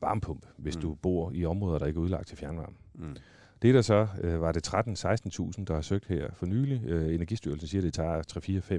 [0.00, 0.82] varmepumpe, hvis mm.
[0.82, 2.76] du bor i områder, der ikke er udlagt til fjernvarme.
[2.94, 3.16] Mm.
[3.62, 6.82] Det der så øh, var det 13-16.000, der har søgt her for nylig.
[6.86, 8.22] Øh, Energistyrelsen siger, at det tager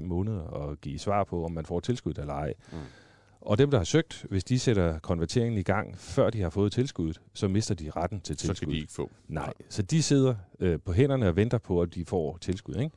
[0.00, 2.54] måneder at give svar på, om man får tilskud eller ej.
[2.72, 2.78] Mm.
[3.40, 6.72] Og dem, der har søgt, hvis de sætter konverteringen i gang, før de har fået
[6.72, 8.54] tilskuddet, så mister de retten til tilskud.
[8.54, 9.10] Så skal de ikke få.
[9.28, 12.74] Nej, så de sidder øh, på hænderne og venter på, at de får tilskud.
[12.74, 12.96] Ikke?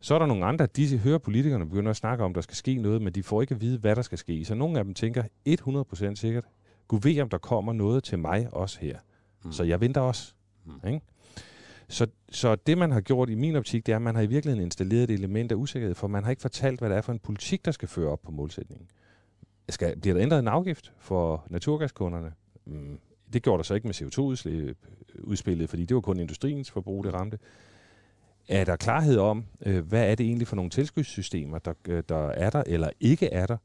[0.00, 2.56] Så er der nogle andre, de hører politikerne begynder at snakke om, at der skal
[2.56, 4.44] ske noget, men de får ikke at vide, hvad der skal ske.
[4.44, 6.44] Så nogle af dem tænker 100% sikkert,
[6.88, 8.98] Gud ved, om der kommer noget til mig også her.
[9.44, 9.52] Mm.
[9.52, 10.34] Så jeg venter også.
[10.64, 10.88] Mm.
[10.88, 11.00] Ikke?
[11.88, 14.26] Så, så det, man har gjort i min optik, det er, at man har i
[14.26, 17.12] virkeligheden installeret et element af usikkerhed, for man har ikke fortalt, hvad det er for
[17.12, 18.88] en politik, der skal føre op på målsætningen.
[19.68, 22.32] Skal, bliver der ændret en afgift for naturgaskunderne?
[22.64, 22.98] Mm,
[23.32, 27.38] det gjorde der så ikke med CO2-udspillet, fordi det var kun industriens forbrug, det ramte.
[28.48, 32.28] Er der klarhed om, øh, hvad er det egentlig for nogle tilskudssystemer, der, øh, der
[32.28, 33.56] er der eller ikke er der?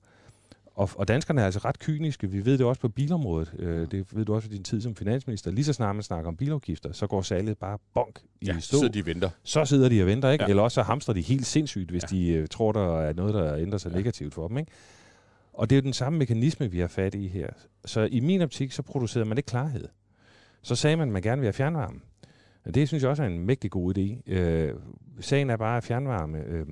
[0.75, 2.29] Og, og danskerne er altså ret kyniske.
[2.29, 3.53] Vi ved det også på bilområdet.
[3.59, 5.51] Øh, det ved du også i din tid som finansminister.
[5.51, 8.77] Lige så snart man snakker om bilafgifter, så går salget bare bonk i ja, stå.
[8.77, 9.29] så de venter.
[9.43, 10.43] Så sidder de og venter, ikke?
[10.43, 10.49] Ja.
[10.49, 12.17] Eller også så hamstrer de helt sindssygt, hvis ja.
[12.17, 13.97] de øh, tror, der er noget, der ændrer sig ja.
[13.97, 14.71] negativt for dem, ikke?
[15.53, 17.47] Og det er jo den samme mekanisme, vi har fat i her.
[17.85, 19.87] Så i min optik, så producerede man ikke klarhed.
[20.61, 21.99] Så sagde man, at man gerne vil have fjernvarme.
[22.65, 24.31] Og det synes jeg også er en mægtig god idé.
[24.31, 24.73] Øh,
[25.19, 26.65] sagen er bare, at fjernvarme, øh,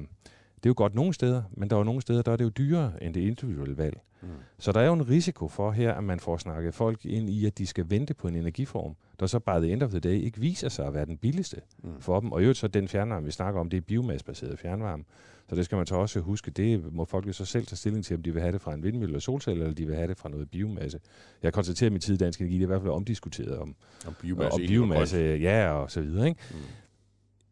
[0.64, 2.44] Det er jo godt nogle steder, men der er jo nogle steder, der er det
[2.44, 4.00] jo dyrere end det individuelle valg.
[4.22, 4.28] Mm.
[4.58, 7.46] Så der er jo en risiko for her, at man får snakket folk ind i,
[7.46, 10.24] at de skal vente på en energiform, der så bare the end of the day
[10.24, 11.90] ikke viser sig at være den billigste mm.
[12.00, 12.32] for dem.
[12.32, 15.04] Og i øvrigt så den fjernvarme, vi snakker om, det er biomassebaseret fjernvarme.
[15.50, 16.52] Så det skal man så også huske.
[16.52, 18.74] Det må folk jo så selv tage stilling til, om de vil have det fra
[18.74, 21.00] en vindmølle eller solcelle, eller de vil have det fra noget biomasse.
[21.44, 23.76] Jeg konstaterer, at min tid i Dansk Energi det er i hvert fald omdiskuteret om,
[24.08, 26.28] om biomasse, og biomasse ja, og så videre.
[26.28, 26.42] Ikke?
[26.52, 26.58] Mm.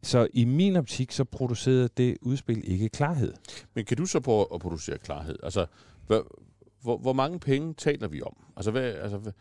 [0.04, 3.34] Så i min optik, så producerede det udspil ikke klarhed.
[3.74, 5.36] Men kan du så prøve at producere klarhed?
[5.44, 5.66] Altså,
[6.08, 6.42] hvor,
[6.82, 8.38] hvor, hvor mange penge taler vi om?
[8.56, 9.32] Altså, hvad, altså hvad,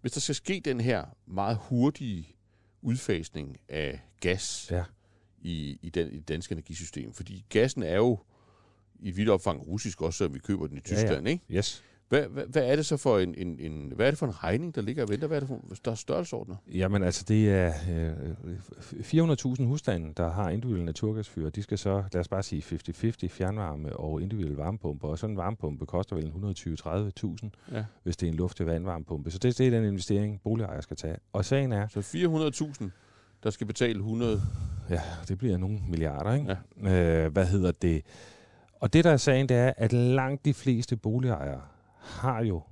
[0.00, 2.36] hvis der skal ske den her meget hurtige
[2.82, 4.84] udfasning af gas ja.
[5.40, 8.18] i, i, den, i det danske energisystem, fordi gassen er jo
[9.00, 11.28] i vidt omfang russisk også, så vi køber den i Tyskland, ja, ja.
[11.28, 11.44] ikke?
[11.50, 11.84] Yes.
[12.08, 14.44] Hvad, hvad, hvad er det så for en, en, en, hvad er det for en
[14.44, 15.26] regning, der ligger og venter?
[15.26, 16.56] Hvad er det for der er størrelsesordner?
[16.74, 19.30] Jamen altså, det er øh,
[19.60, 21.50] 400.000 husstande, der har individuelle naturgasfyr.
[21.50, 25.08] De skal så, lad os bare sige 50-50 fjernvarme og individuelle varmepumper.
[25.08, 26.32] Og sådan en varmepumpe koster vel
[27.44, 27.84] 120-30.000, ja.
[28.02, 29.30] hvis det er en luft til vandvarmepumpe.
[29.30, 31.16] Så det, det er den investering, boligejere skal tage.
[31.32, 31.88] Og sagen er...
[31.88, 32.00] Så
[32.80, 32.88] 400.000,
[33.42, 34.42] der skal betale 100...
[34.90, 36.56] Ja, det bliver nogle milliarder, ikke?
[36.84, 37.24] Ja.
[37.24, 38.02] Øh, hvad hedder det?
[38.80, 41.60] Og det, der er sagen, det er, at langt de fleste boligejere
[42.00, 42.62] har jo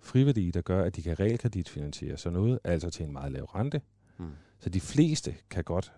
[0.00, 3.80] friværdi, der gør, at de kan realkreditfinansiere sådan noget, altså til en meget lav rente.
[4.16, 4.30] Hmm.
[4.58, 5.92] Så de fleste kan godt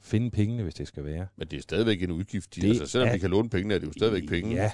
[0.00, 1.26] finde pengene, hvis det skal være.
[1.36, 2.56] Men det er stadigvæk en udgift.
[2.56, 4.54] De, altså, selvom er, de kan låne pengene, er det jo stadigvæk penge.
[4.54, 4.72] Ja,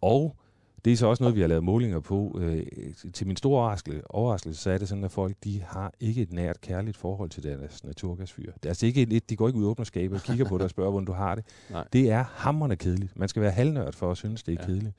[0.00, 0.36] og
[0.84, 2.38] det er så også noget, vi har lavet målinger på.
[2.40, 2.66] Øh,
[3.12, 6.32] til min store overraskelse, overraskelse, så er det sådan, at folk de har ikke et
[6.32, 8.52] nært, kærligt forhold til deres naturgasfyr.
[8.52, 10.58] Det er altså ikke et, de går ikke ud og åbner skabet og kigger på
[10.58, 11.44] det og spørger, hvordan du har det.
[11.70, 11.84] Nej.
[11.92, 13.18] Det er hammerne kedeligt.
[13.18, 14.66] Man skal være halvnørd for at synes, det er ja.
[14.66, 14.94] kedeligt.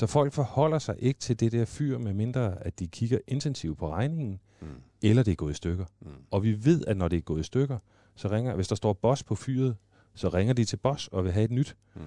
[0.00, 3.78] Så folk forholder sig ikke til det der fyr, med mindre at de kigger intensivt
[3.78, 4.68] på regningen, mm.
[5.02, 5.84] eller det er gået i stykker.
[6.00, 6.08] Mm.
[6.30, 7.78] Og vi ved, at når det er gået i stykker,
[8.14, 9.76] så ringer, hvis der står boss på fyret,
[10.14, 11.76] så ringer de til boss og vil have et nyt.
[11.94, 12.00] Mm.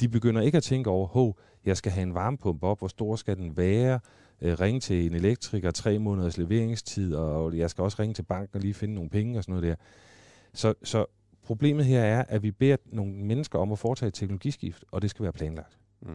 [0.00, 3.16] De begynder ikke at tænke over, hov, jeg skal have en varmepumpe op, hvor stor
[3.16, 4.00] skal den være,
[4.40, 8.56] øh, ringe til en elektriker, tre måneders leveringstid, og jeg skal også ringe til banken
[8.56, 9.76] og lige finde nogle penge og sådan noget der.
[10.52, 11.06] Så, så
[11.42, 15.10] problemet her er, at vi beder nogle mennesker om at foretage et teknologiskift, og det
[15.10, 15.78] skal være planlagt.
[16.00, 16.08] Mm.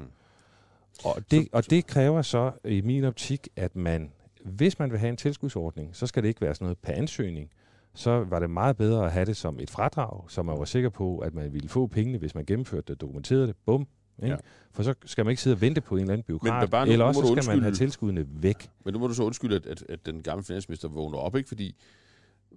[1.03, 4.11] Og det, og det kræver så i min optik, at man,
[4.43, 7.49] hvis man vil have en tilskudsordning, så skal det ikke være sådan noget per ansøgning.
[7.93, 10.89] Så var det meget bedre at have det som et fradrag, så man var sikker
[10.89, 13.55] på, at man ville få pengene, hvis man gennemførte det dokumenterede det.
[13.65, 13.87] Bum,
[14.23, 14.33] ikke?
[14.33, 14.37] Ja.
[14.71, 16.85] For så skal man ikke sidde og vente på en eller anden byråkrat, Men bare
[16.85, 18.69] nu, eller også så skal undskylde, man have tilskuddene væk.
[18.85, 21.47] Men nu må du så undskylde, at, at, at den gamle finansminister vågner op, ikke?
[21.47, 21.75] fordi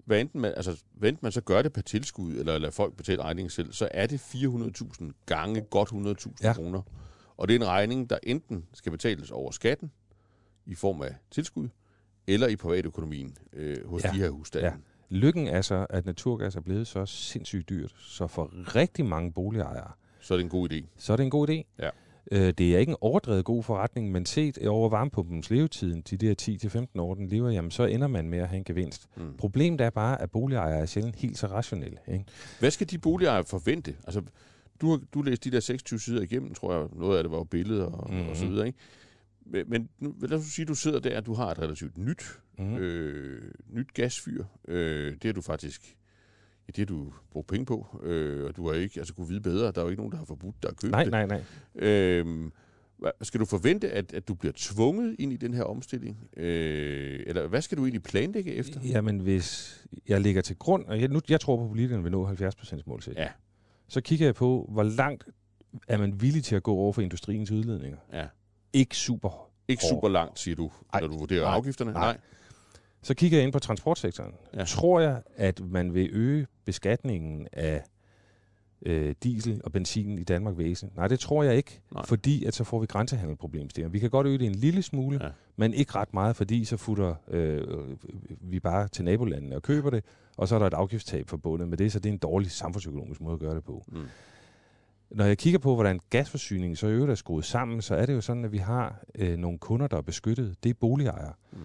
[0.04, 2.96] hvad enten man, altså, hvad enten man så gør det per tilskud, eller lader folk
[2.96, 6.52] betale regningen selv, så er det 400.000 gange godt 100.000 ja.
[6.52, 6.82] kroner.
[7.38, 9.90] Og det er en regning, der enten skal betales over skatten
[10.66, 11.68] i form af tilskud,
[12.26, 14.10] eller i privatøkonomien øh, hos ja.
[14.10, 14.66] de her husstande.
[14.66, 14.74] Ja.
[15.10, 19.90] Lykken er så, at naturgas er blevet så sindssygt dyrt, så for rigtig mange boligejere...
[20.20, 20.84] Så er det en god idé.
[20.96, 21.62] Så er det en god idé.
[21.78, 21.90] Ja.
[22.32, 26.86] Øh, det er ikke en overdrevet god forretning, men set over varmepumpens levetiden, de der
[26.96, 29.08] 10-15 år, den lever, jamen så ender man med at have en gevinst.
[29.16, 29.36] Mm.
[29.38, 31.98] Problemet er bare, at boligejere er sjældent helt så rationelle.
[32.08, 32.24] Ikke?
[32.58, 33.94] Hvad skal de boligejere forvente?
[34.04, 34.22] Altså,
[34.80, 36.88] du har du læst de der 26 sider igennem, tror jeg.
[36.92, 38.28] Noget af det var jo billeder og, mm-hmm.
[38.28, 38.52] og så mhm.
[38.52, 38.78] videre, ikke?
[39.66, 42.40] Men nu, lad os sige, at du sidder der, at du har et relativt nyt,
[42.58, 42.76] mm-hmm.
[42.76, 44.44] øh, nyt gasfyr.
[44.68, 45.96] Øh, det har du faktisk
[46.68, 49.40] ja, det har du brugt penge på, øh, og du har ikke altså, kunne vide
[49.40, 49.72] bedre.
[49.72, 51.10] Der er jo ikke nogen, der har forbudt dig at købe nej, det.
[51.10, 51.42] Nej, nej,
[51.74, 51.88] nej.
[51.88, 52.50] Øh,
[53.22, 56.28] skal du forvente, at, at du bliver tvunget ind i den her omstilling?
[56.36, 58.80] Øh, eller hvad skal du egentlig planlægge efter?
[58.84, 62.12] Jamen, hvis jeg ligger til grund, og jeg, nu, jeg tror på, at politikerne vil
[62.12, 63.24] nå 70% målsætning.
[63.24, 63.30] Ja
[63.88, 65.24] så kigger jeg på, hvor langt
[65.88, 67.98] er man villig til at gå over for industriens udledninger.
[68.12, 68.26] Ja.
[68.72, 71.92] Ikke super Ikke super langt, siger du, Ej, når du vurderer nej, afgifterne?
[71.92, 72.02] Nej.
[72.12, 72.18] nej.
[73.02, 74.34] Så kigger jeg ind på transportsektoren.
[74.54, 74.64] Ja.
[74.64, 77.82] Tror jeg, at man vil øge beskatningen af
[78.86, 80.90] øh, diesel og benzin i Danmark væsen?
[80.96, 82.06] Nej, det tror jeg ikke, Nej.
[82.06, 83.90] fordi at så får vi grænsehandelproblemstillinger.
[83.90, 85.30] Vi kan godt øge det en lille smule, ja.
[85.56, 87.66] men ikke ret meget, fordi så futter øh,
[88.40, 90.04] vi bare til nabolandene og køber det,
[90.38, 93.20] og så er der et afgiftstab forbundet med det, så det er en dårlig samfundsøkonomisk
[93.20, 93.84] måde at gøre det på.
[93.88, 94.02] Mm.
[95.10, 98.20] Når jeg kigger på, hvordan gasforsyningen så øvrigt er skruet sammen, så er det jo
[98.20, 100.56] sådan, at vi har øh, nogle kunder, der er beskyttet.
[100.64, 101.32] Det er boligejere.
[101.52, 101.58] Mm.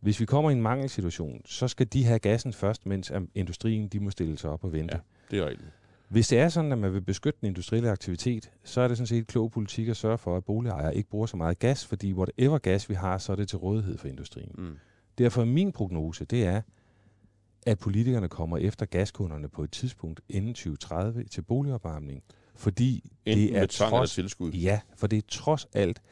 [0.00, 4.00] Hvis vi kommer i en mangelsituation, så skal de have gassen først, mens industrien de
[4.00, 4.94] må stille sig op og vente.
[4.94, 5.70] Ja, det er rigtigt.
[6.08, 9.06] Hvis det er sådan, at man vil beskytte den industrielle aktivitet, så er det sådan
[9.06, 12.58] set klog politik at sørge for, at boligejere ikke bruger så meget gas, fordi whatever
[12.58, 14.54] gas vi har, så er det til rådighed for industrien.
[14.58, 14.76] Mm.
[15.18, 16.62] Derfor er min prognose, det er,
[17.66, 22.22] at politikerne kommer efter gaskunderne på et tidspunkt inden 2030 til boligopvarmning,
[22.54, 24.52] fordi Enten det er trods, tilskud.
[24.52, 26.02] Ja, for det er trods alt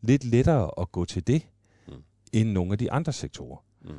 [0.00, 1.46] lidt lettere at gå til det,
[1.88, 1.94] mm.
[2.32, 3.64] end nogle af de andre sektorer.
[3.84, 3.90] Mm.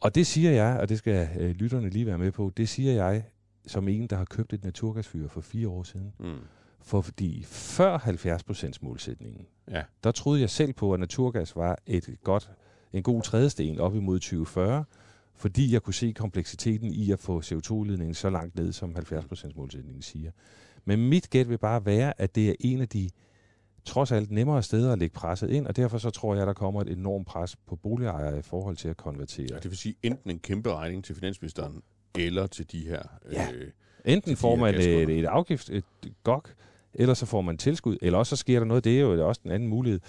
[0.00, 2.92] Og det siger jeg, og det skal øh, lytterne lige være med på, det siger
[2.92, 3.24] jeg
[3.66, 6.12] som en, der har købt et naturgasfyr for fire år siden.
[6.18, 6.34] Mm.
[6.80, 9.82] For fordi før 70% målsætningen, ja.
[10.04, 12.50] der troede jeg selv på, at naturgas var et godt,
[12.92, 14.84] en god trædesten op imod 2040,
[15.36, 20.02] fordi jeg kunne se kompleksiteten i at få CO2-udledningen så langt ned, som 70% målsætningen
[20.02, 20.30] siger.
[20.84, 23.10] Men mit gæt vil bare være, at det er en af de
[23.84, 26.52] trods alt nemmere steder at lægge presset ind, og derfor så tror jeg, at der
[26.52, 29.46] kommer et enormt pres på boligejere i forhold til at konvertere.
[29.50, 31.82] Ja, det vil sige enten en kæmpe regning til finansministeren,
[32.18, 33.02] eller til de her...
[33.32, 33.52] Ja.
[33.52, 33.70] Øh,
[34.04, 35.84] enten får man et, et afgift, et
[36.22, 36.54] gok,
[36.94, 39.40] eller så får man tilskud, eller også så sker der noget, det er jo også
[39.44, 40.00] en anden mulighed.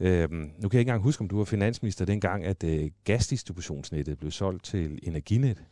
[0.00, 4.18] Øhm, nu kan jeg ikke engang huske, om du var finansminister dengang, at øh, gasdistributionsnettet
[4.18, 5.64] blev solgt til Energinet.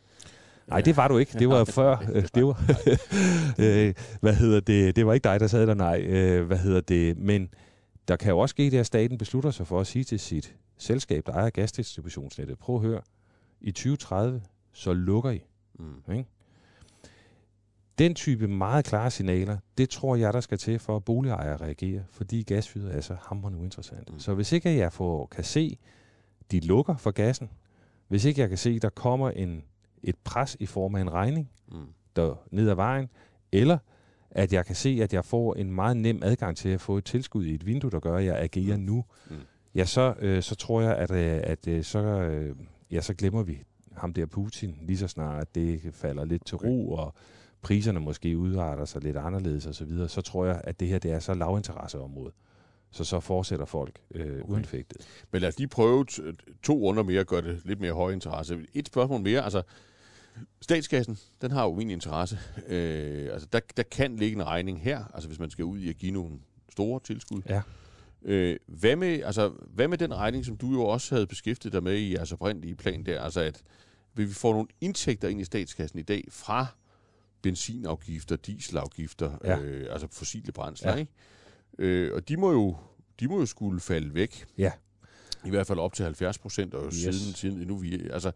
[0.67, 1.39] Nej, det var du ikke.
[1.39, 1.97] Det var før.
[2.13, 2.63] Øh, det var,
[3.65, 4.95] øh, hvad hedder det?
[4.95, 6.01] Det var ikke dig, der sad der, nej.
[6.01, 7.17] Øh, hvad hedder det?
[7.17, 7.49] Men
[8.07, 10.55] der kan jo også ske det, at staten beslutter sig for at sige til sit
[10.77, 13.01] selskab, der ejer gasdistributionsnettet, prøv at høre,
[13.61, 14.41] i 2030,
[14.73, 15.43] så lukker I.
[15.79, 16.13] Mm.
[16.13, 16.29] Ikke?
[17.99, 22.03] Den type meget klare signaler, det tror jeg, der skal til for at boligejere reagerer,
[22.11, 24.13] fordi gasfyret er så hammerende uinteressant.
[24.13, 24.19] Mm.
[24.19, 25.77] Så hvis ikke jeg får, kan se,
[26.51, 27.49] de lukker for gassen,
[28.07, 29.63] hvis ikke jeg kan se, der kommer en,
[30.03, 31.85] et pres i form af en regning mm.
[32.15, 33.09] der ned ad vejen,
[33.51, 33.77] eller
[34.31, 37.05] at jeg kan se, at jeg får en meget nem adgang til at få et
[37.05, 38.83] tilskud i et vindue, der gør, at jeg agerer mm.
[38.83, 39.35] nu, mm.
[39.75, 42.55] ja, så, øh, så tror jeg, at, øh, at, øh, så, øh,
[42.91, 46.57] ja, så glemmer vi ham der Putin, lige så snart at det falder lidt til
[46.57, 47.13] ro, og
[47.63, 50.99] priserne måske udarter sig lidt anderledes osv., så, videre, så tror jeg, at det her
[50.99, 52.31] det er så lavinteresseområde.
[52.91, 54.41] Så så fortsætter folk øh, okay.
[54.51, 54.97] uanfægtet.
[55.31, 56.05] Men lad os lige prøve
[56.63, 58.65] to runder mere at gøre det lidt mere høj interesse.
[58.73, 59.63] Et spørgsmål mere, altså
[60.61, 62.39] statskassen, den har jo min interesse.
[62.67, 65.89] Øh, altså der, der kan ligge en regning her, altså hvis man skal ud i
[65.89, 66.39] at give nogle
[66.71, 67.41] store tilskud.
[67.49, 67.61] Ja.
[68.23, 71.83] Øh, hvad, med, altså, hvad med den regning, som du jo også havde beskæftiget dig
[71.83, 73.63] med i jeres oprindelige plan der, altså at
[74.13, 76.67] vi får nogle indtægter ind i statskassen i dag fra
[77.43, 79.59] benzinafgifter, dieselafgifter, ja.
[79.59, 80.97] øh, altså fossile brændsler, ja.
[80.97, 81.11] ikke?
[81.79, 82.75] Øh, og de må jo
[83.19, 84.45] de må jo skulle falde væk.
[84.57, 84.71] Ja.
[85.45, 86.95] I hvert fald op til 70 procent, og yes.
[86.95, 88.31] siden, siden nu vi, altså,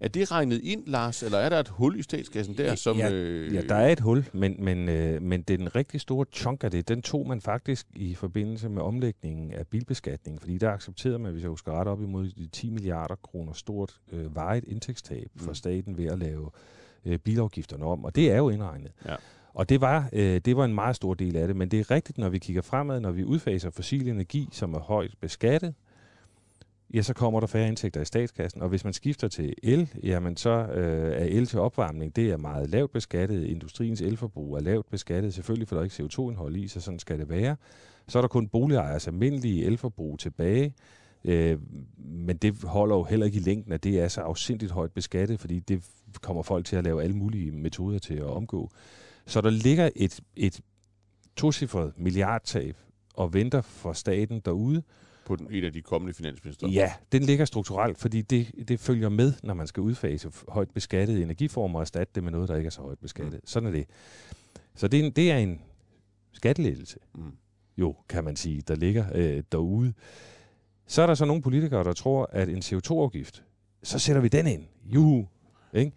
[0.00, 2.74] er det regnet ind, Lars, eller er der et hul i statskassen der?
[2.74, 6.26] Som, ja, øh, ja, der er et hul, men, men, øh, men den rigtig store
[6.32, 10.70] chunk af det, den tog man faktisk i forbindelse med omlægningen af bilbeskatningen, fordi der
[10.70, 14.64] accepterede man, hvis jeg husker ret op imod de 10 milliarder kroner stort øh, vejet
[14.64, 15.54] indtægtstab for mm.
[15.54, 16.50] staten ved at lave øh,
[17.24, 18.92] bilafgifterne om, og det er jo indregnet.
[19.06, 19.14] Ja.
[19.58, 21.90] Og det var, øh, det var en meget stor del af det, men det er
[21.90, 25.74] rigtigt, når vi kigger fremad, når vi udfaser fossil energi, som er højt beskattet,
[26.94, 28.62] ja, så kommer der færre indtægter i statskassen.
[28.62, 32.36] Og hvis man skifter til el, jamen så øh, er el til opvarmning, det er
[32.36, 33.44] meget lavt beskattet.
[33.44, 37.18] Industriens elforbrug er lavt beskattet, selvfølgelig for der er ikke CO2-indhold i, så sådan skal
[37.18, 37.56] det være.
[38.08, 40.74] Så er der kun boligejers almindelige elforbrug tilbage.
[41.24, 41.58] Øh,
[41.98, 45.40] men det holder jo heller ikke i længden, at det er så afsindigt højt beskattet,
[45.40, 45.84] fordi det
[46.22, 48.70] kommer folk til at lave alle mulige metoder til at omgå.
[49.26, 50.60] Så der ligger et, et
[51.36, 52.76] tocifret milliardtab
[53.14, 54.82] og venter for staten derude,
[55.28, 56.68] på den, en af de kommende finansminister?
[56.68, 61.22] Ja, den ligger strukturelt, fordi det, det følger med, når man skal udfase højt beskattede
[61.22, 63.34] energiformer og erstatte det med noget, der ikke er så højt beskattet.
[63.34, 63.46] Mm.
[63.46, 63.86] Sådan er det.
[64.74, 65.60] Så det er en, det er en
[66.32, 67.32] skattelettelse, mm.
[67.78, 69.92] jo, kan man sige, der ligger øh, derude.
[70.86, 73.44] Så er der så nogle politikere, der tror, at en CO2-afgift,
[73.82, 74.64] så sætter vi den ind.
[74.84, 75.28] Juhu.
[75.74, 75.92] Ikke?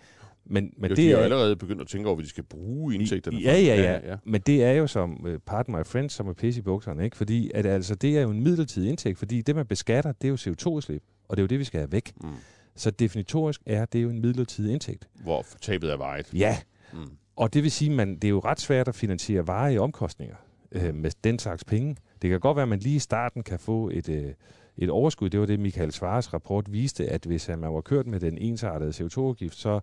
[0.46, 2.44] Men, men jo, det de er jo allerede begyndt at tænke over, hvad de skal
[2.44, 4.18] bruge indtægterne ja, ja, ja, ja.
[4.24, 7.18] Men det er jo som, uh, pardon my friends, som er pisse i bukserne, ikke?
[7.18, 10.30] Fordi at, altså, det er jo en midlertidig indtægt, fordi det, man beskatter, det er
[10.30, 12.12] jo CO2-udslip, og det er jo det, vi skal have væk.
[12.24, 12.30] Mm.
[12.76, 15.08] Så definitorisk er det jo en midlertidig indtægt.
[15.24, 16.34] Hvor tabet er vejet.
[16.34, 16.58] Ja,
[16.94, 17.00] mm.
[17.36, 20.36] og det vil sige, at det er jo ret svært at finansiere varige omkostninger
[20.72, 21.96] øh, med den slags penge.
[22.22, 24.10] Det kan godt være, at man lige i starten kan få et...
[24.10, 24.34] Øh,
[24.82, 25.30] et overskud.
[25.30, 28.90] Det var det, Michael Svares rapport viste, at hvis man var kørt med den ensartede
[28.90, 29.80] CO2-afgift, så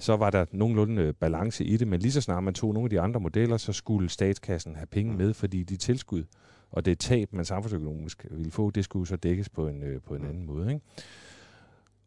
[0.00, 2.86] så var der nogenlunde øh, balance i det, men lige så snart man tog nogle
[2.86, 5.18] af de andre modeller, så skulle statskassen have penge mm.
[5.18, 6.24] med, fordi de tilskud
[6.70, 10.14] og det tab, man samfundsøkonomisk ville få, det skulle så dækkes på en, øh, på
[10.14, 10.28] en mm.
[10.28, 10.72] anden måde.
[10.72, 10.84] Ikke?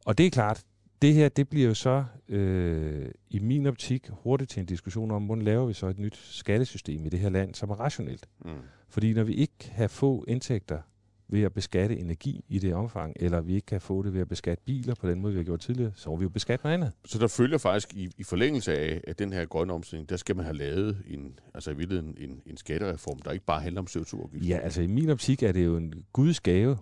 [0.05, 0.63] Og det er klart,
[1.01, 5.23] det her, det bliver jo så øh, i min optik hurtigt til en diskussion om,
[5.23, 8.29] hvordan laver vi så et nyt skattesystem i det her land, som er rationelt.
[8.45, 8.51] Mm.
[8.89, 10.79] Fordi når vi ikke kan få indtægter
[11.27, 14.27] ved at beskatte energi i det omfang, eller vi ikke kan få det ved at
[14.27, 16.73] beskatte biler på den måde, vi har gjort tidligere, så må vi jo beskatte noget
[16.73, 16.91] andet.
[17.05, 20.35] Så der følger faktisk i, i forlængelse af, af den her grønne omstilling, der skal
[20.35, 23.87] man have lavet en, altså i virkeligheden en, en skattereform, der ikke bare handler om
[23.89, 24.49] CO2-afgift.
[24.49, 26.77] Ja, altså i min optik er det jo en guds gave,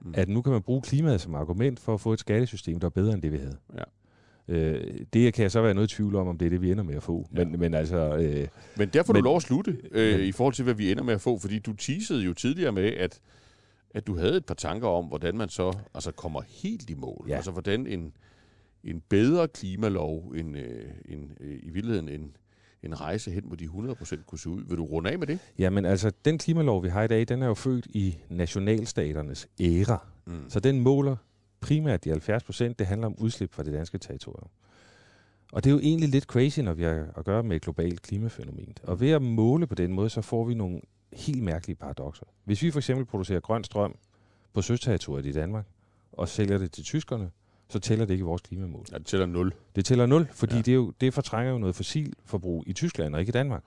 [0.00, 0.12] mm.
[0.16, 2.90] at nu kan man bruge klimaet som argument for at få et skattesystem, der er
[2.90, 3.56] bedre end det, vi havde.
[3.78, 3.82] Ja.
[4.48, 6.70] Øh, det kan jeg så være noget i tvivl om, om det er det, vi
[6.70, 7.28] ender med at få.
[7.30, 7.56] Men, ja.
[7.56, 8.16] men altså...
[8.16, 10.74] Øh, men der får men, du lov at slutte øh, men, i forhold til, hvad
[10.74, 13.20] vi ender med at få, fordi du teasede jo tidligere med, at
[13.94, 17.24] at du havde et par tanker om, hvordan man så altså kommer helt i mål.
[17.28, 17.36] Ja.
[17.36, 18.12] Altså hvordan en,
[18.84, 22.36] en bedre klimalov end, øh, end øh, i virkeligheden en,
[22.82, 24.64] en rejse hen mod de 100% kunne se ud.
[24.64, 25.38] Vil du runde af med det?
[25.58, 30.06] Jamen altså, den klimalov, vi har i dag, den er jo født i nationalstaternes æra.
[30.26, 30.50] Mm.
[30.50, 31.16] Så den måler
[31.60, 32.78] primært de 70 procent.
[32.78, 34.48] Det handler om udslip fra det danske territorium.
[35.52, 38.02] Og det er jo egentlig lidt crazy, når vi har at gøre med et globalt
[38.02, 38.74] klimafænomen.
[38.82, 40.80] Og ved at måle på den måde, så får vi nogle
[41.12, 42.26] helt mærkelige paradoxer.
[42.44, 43.94] Hvis vi for eksempel producerer grøn strøm
[44.52, 45.64] på søsterritoriet i Danmark,
[46.12, 47.30] og sælger det til tyskerne,
[47.68, 48.84] så tæller det ikke i vores klimamål.
[48.92, 49.52] Ja, det tæller 0.
[49.76, 50.62] Det tæller 0, fordi ja.
[50.62, 53.62] det, er jo, det fortrænger jo noget fossilforbrug i Tyskland og ikke i Danmark.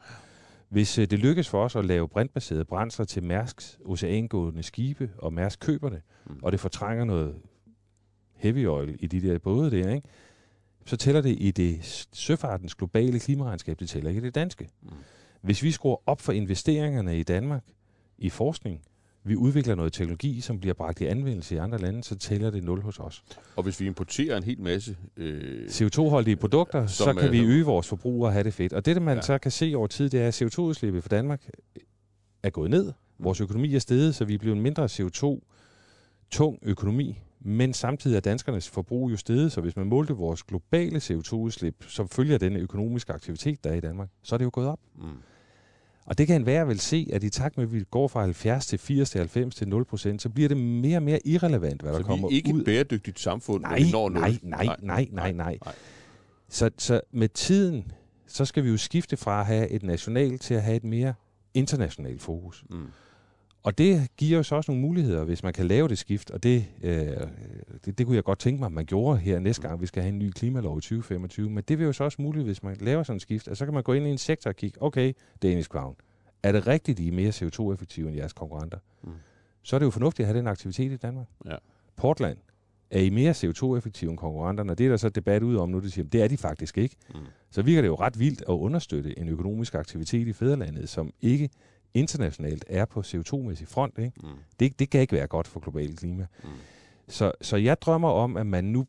[0.69, 5.33] Hvis øh, det lykkes for os at lave brintbaserede brændsler til Mærsks oceangående skibe, og
[5.33, 6.39] Mærsk køber det, mm.
[6.41, 7.35] og det fortrænger noget
[8.35, 10.07] heavy oil i de der både der, ikke?
[10.85, 14.69] så tæller det i det søfartens globale klimaregnskab, det tæller ikke i det danske.
[14.81, 14.89] Mm.
[15.43, 17.63] Hvis vi skruer op for investeringerne i Danmark
[18.17, 18.81] i forskning,
[19.23, 22.63] vi udvikler noget teknologi, som bliver bragt i anvendelse i andre lande, så tæller det
[22.63, 23.23] 0 hos os.
[23.55, 24.97] Og hvis vi importerer en hel masse...
[25.17, 28.73] Øh, CO2-holdige produkter, så kan vi øge vores forbrug og have det fedt.
[28.73, 29.21] Og det, man ja.
[29.21, 31.49] så kan se over tid, det er, at CO2-udslippet for Danmark
[32.43, 32.93] er gået ned.
[33.19, 37.19] Vores økonomi er steget, så vi er blevet en mindre CO2-tung økonomi.
[37.39, 42.09] Men samtidig er danskernes forbrug jo steget, så hvis man målte vores globale CO2-udslip, som
[42.09, 44.79] følger den økonomiske aktivitet, der er i Danmark, så er det jo gået op.
[44.95, 45.03] Mm.
[46.05, 48.21] Og det kan en være vel se, at i takt med, at vi går fra
[48.21, 51.81] 70 til 80 til 90 til 0 procent, så bliver det mere og mere irrelevant,
[51.81, 52.31] hvad så der kommer ud.
[52.31, 54.21] Så vi er ikke et bæredygtigt samfund, nej, når vi når 0?
[54.21, 55.57] Nej, nej, nej, nej, nej, nej.
[55.65, 55.75] nej.
[56.49, 57.91] Så, så med tiden,
[58.27, 61.13] så skal vi jo skifte fra at have et nationalt til at have et mere
[61.53, 62.63] internationalt fokus.
[62.69, 62.85] Mm.
[63.63, 66.43] Og det giver jo så også nogle muligheder, hvis man kan lave det skift, og
[66.43, 66.93] det, øh,
[67.85, 70.01] det, det kunne jeg godt tænke mig, at man gjorde her næste gang, vi skal
[70.01, 71.49] have en ny klimalov i 2025.
[71.49, 73.65] Men det vil jo så også muligt, hvis man laver sådan et skift, at så
[73.65, 75.95] kan man gå ind i en sektor og kigge, okay, Danish Crown,
[76.43, 78.77] er det rigtigt, I er mere CO2-effektive end jeres konkurrenter?
[79.03, 79.11] Mm.
[79.63, 81.27] Så er det jo fornuftigt at have den aktivitet i Danmark.
[81.45, 81.55] Ja.
[81.95, 82.37] Portland,
[82.91, 84.75] er I mere CO2-effektive end konkurrenterne?
[84.75, 86.95] Det er der så debat ud om nu, de siger, det er de faktisk ikke.
[87.09, 87.19] Mm.
[87.51, 91.49] Så virker det jo ret vildt at understøtte en økonomisk aktivitet i fædrelandet, som ikke
[91.93, 93.97] internationalt er på CO2-mæssig front.
[93.97, 94.11] Ikke?
[94.23, 94.29] Mm.
[94.59, 96.25] Det, det kan ikke være godt for globalt klima.
[96.43, 96.49] Mm.
[97.07, 98.85] Så, så jeg drømmer om, at man nu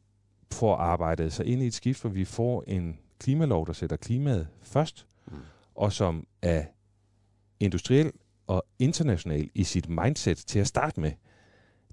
[0.52, 4.48] får arbejdet sig ind i et skift, hvor vi får en klimalov, der sætter klimaet
[4.62, 5.36] først, mm.
[5.74, 6.64] og som er
[7.60, 8.12] industriel
[8.46, 11.12] og international i sit mindset til at starte med.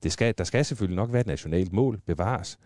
[0.03, 2.59] Det skal, der skal selvfølgelig nok være et nationalt mål, bevares,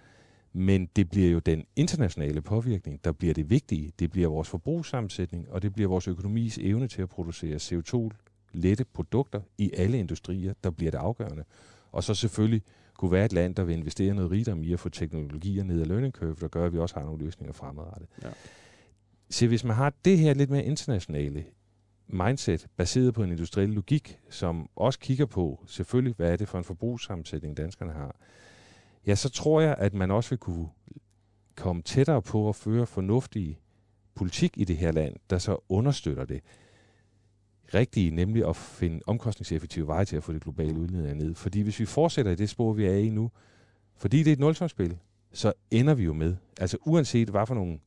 [0.53, 3.91] men det bliver jo den internationale påvirkning, der bliver det vigtige.
[3.99, 8.09] Det bliver vores forbrugssammensætning, og det bliver vores økonomis evne til at producere CO2
[8.56, 11.43] lette produkter i alle industrier, der bliver det afgørende.
[11.91, 12.62] Og så selvfølgelig
[12.97, 15.86] kunne være et land, der vil investere noget rigdom i at få teknologier ned ad
[15.86, 18.08] learning curve, der gør, at vi også har nogle løsninger fremadrettet.
[18.24, 18.30] Ja.
[19.30, 21.45] Så hvis man har det her lidt mere internationale
[22.08, 26.58] mindset, baseret på en industriel logik, som også kigger på selvfølgelig, hvad er det for
[26.58, 28.16] en forbrugssammensætning, danskerne har,
[29.08, 30.68] ja, så tror jeg, at man også vil kunne
[31.56, 33.60] komme tættere på at føre fornuftig
[34.16, 36.41] politik i det her land, der så understøtter det
[37.74, 41.36] rigtige, nemlig at finde omkostningseffektive veje til at få det globale udledning ned.
[41.36, 43.32] Fordi hvis vi fortsætter i det spor, vi er i nu,
[43.97, 44.97] fordi det er et nulsomspil,
[45.34, 47.80] så ender vi jo med, altså uanset hvad for nogle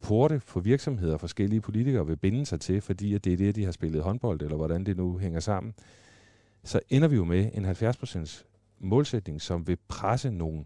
[0.00, 3.56] porte for virksomheder og forskellige politikere vil binde sig til, fordi at det er det,
[3.56, 5.74] de har spillet håndbold, eller hvordan det nu hænger sammen,
[6.64, 8.44] så ender vi jo med en 70%
[8.78, 10.64] målsætning, som vil presse nogle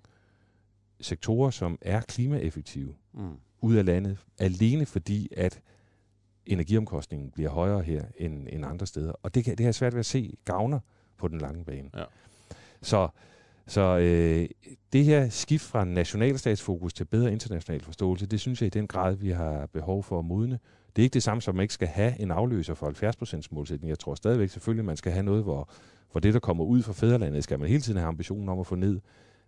[1.01, 3.37] sektorer, som er klimaeffektive, mm.
[3.61, 5.61] ud af landet, alene fordi, at
[6.47, 9.13] energiomkostningen bliver højere her end, end andre steder.
[9.23, 10.81] Og det, kan, det har svært ved at se gavner
[11.19, 11.91] på den lange bane.
[11.97, 12.05] Ja.
[12.83, 13.09] Så,
[13.67, 14.49] så øh,
[14.93, 19.15] det her skift fra nationalstatsfokus til bedre international forståelse, det synes jeg i den grad,
[19.15, 20.59] vi har behov for at modne.
[20.97, 23.89] Det er ikke det samme, som man ikke skal have en afløser for 70% målsætning.
[23.89, 25.69] Jeg tror stadigvæk selvfølgelig, man skal have noget, hvor,
[26.13, 28.67] hvor det, der kommer ud fra fædrelandet, skal man hele tiden have ambitionen om at
[28.67, 29.01] få ned.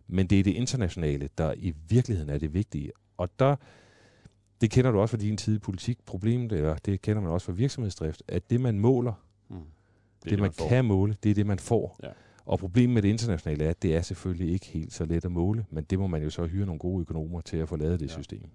[0.08, 2.92] Men det er det internationale, der i virkeligheden er det vigtige.
[3.16, 3.56] Og der
[4.60, 5.98] det kender du også fra din tid i politik.
[6.06, 9.12] Problemet, eller det kender man også fra virksomhedsdrift, at det, man måler,
[9.48, 9.56] mm.
[9.56, 9.64] det,
[10.24, 12.00] det, det, man, man kan måle, det er det, man får.
[12.02, 12.08] Ja.
[12.44, 15.32] Og problemet med det internationale er, at det er selvfølgelig ikke helt så let at
[15.32, 18.00] måle, men det må man jo så hyre nogle gode økonomer til at få lavet
[18.00, 18.14] det ja.
[18.14, 18.50] system.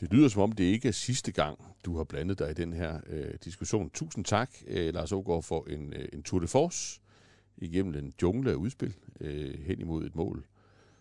[0.00, 2.72] Det lyder som om, det ikke er sidste gang, du har blandet dig i den
[2.72, 3.90] her øh, diskussion.
[3.90, 7.00] Tusind tak, øh, Lars Ågaard, for en, øh, en tour de force
[7.56, 10.44] igennem en jungle af udspil øh, hen imod et mål,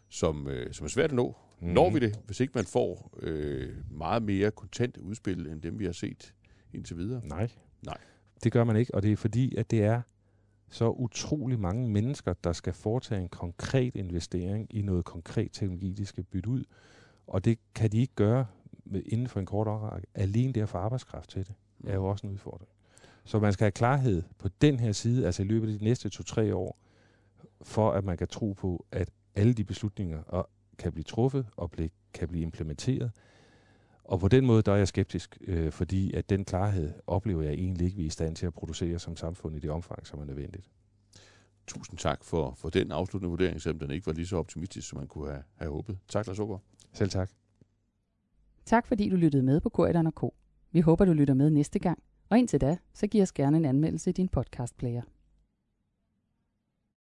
[0.09, 1.69] som, øh, som er svært at nå, Mm.
[1.69, 5.85] Når vi det, hvis ikke man får øh, meget mere kontant udspil, end dem vi
[5.85, 6.33] har set
[6.73, 7.21] indtil videre?
[7.25, 7.49] Nej.
[7.85, 7.97] Nej.
[8.43, 10.01] Det gør man ikke, og det er fordi, at det er
[10.69, 16.05] så utrolig mange mennesker, der skal foretage en konkret investering i noget konkret teknologi, de
[16.05, 16.63] skal bytte ud.
[17.27, 18.45] Og det kan de ikke gøre
[18.85, 20.07] med, inden for en kort årrække.
[20.15, 21.55] Alene det at få arbejdskraft til det,
[21.87, 22.69] er jo også en udfordring.
[23.23, 26.09] Så man skal have klarhed på den her side, altså i løbet af de næste
[26.09, 26.77] to-tre år,
[27.61, 31.71] for at man kan tro på, at alle de beslutninger og kan blive truffet og
[31.71, 33.11] blive kan blive implementeret.
[34.03, 37.53] Og på den måde, der er jeg skeptisk, øh, fordi at den klarhed oplever jeg
[37.53, 40.19] egentlig ikke, vi er i stand til at producere som samfund i det omfang, som
[40.19, 40.69] er nødvendigt.
[41.67, 44.97] Tusind tak for, for den afsluttende vurdering, selvom den ikke var lige så optimistisk, som
[44.99, 45.97] man kunne have, have håbet.
[46.07, 46.61] Tak, Lars Ågaard.
[46.93, 47.29] Selv tak.
[48.65, 50.21] Tak fordi du lyttede med på Korridoren K.
[50.71, 52.03] Vi håber, du lytter med næste gang.
[52.29, 55.01] Og indtil da, så giv os gerne en anmeldelse i din podcastplayer.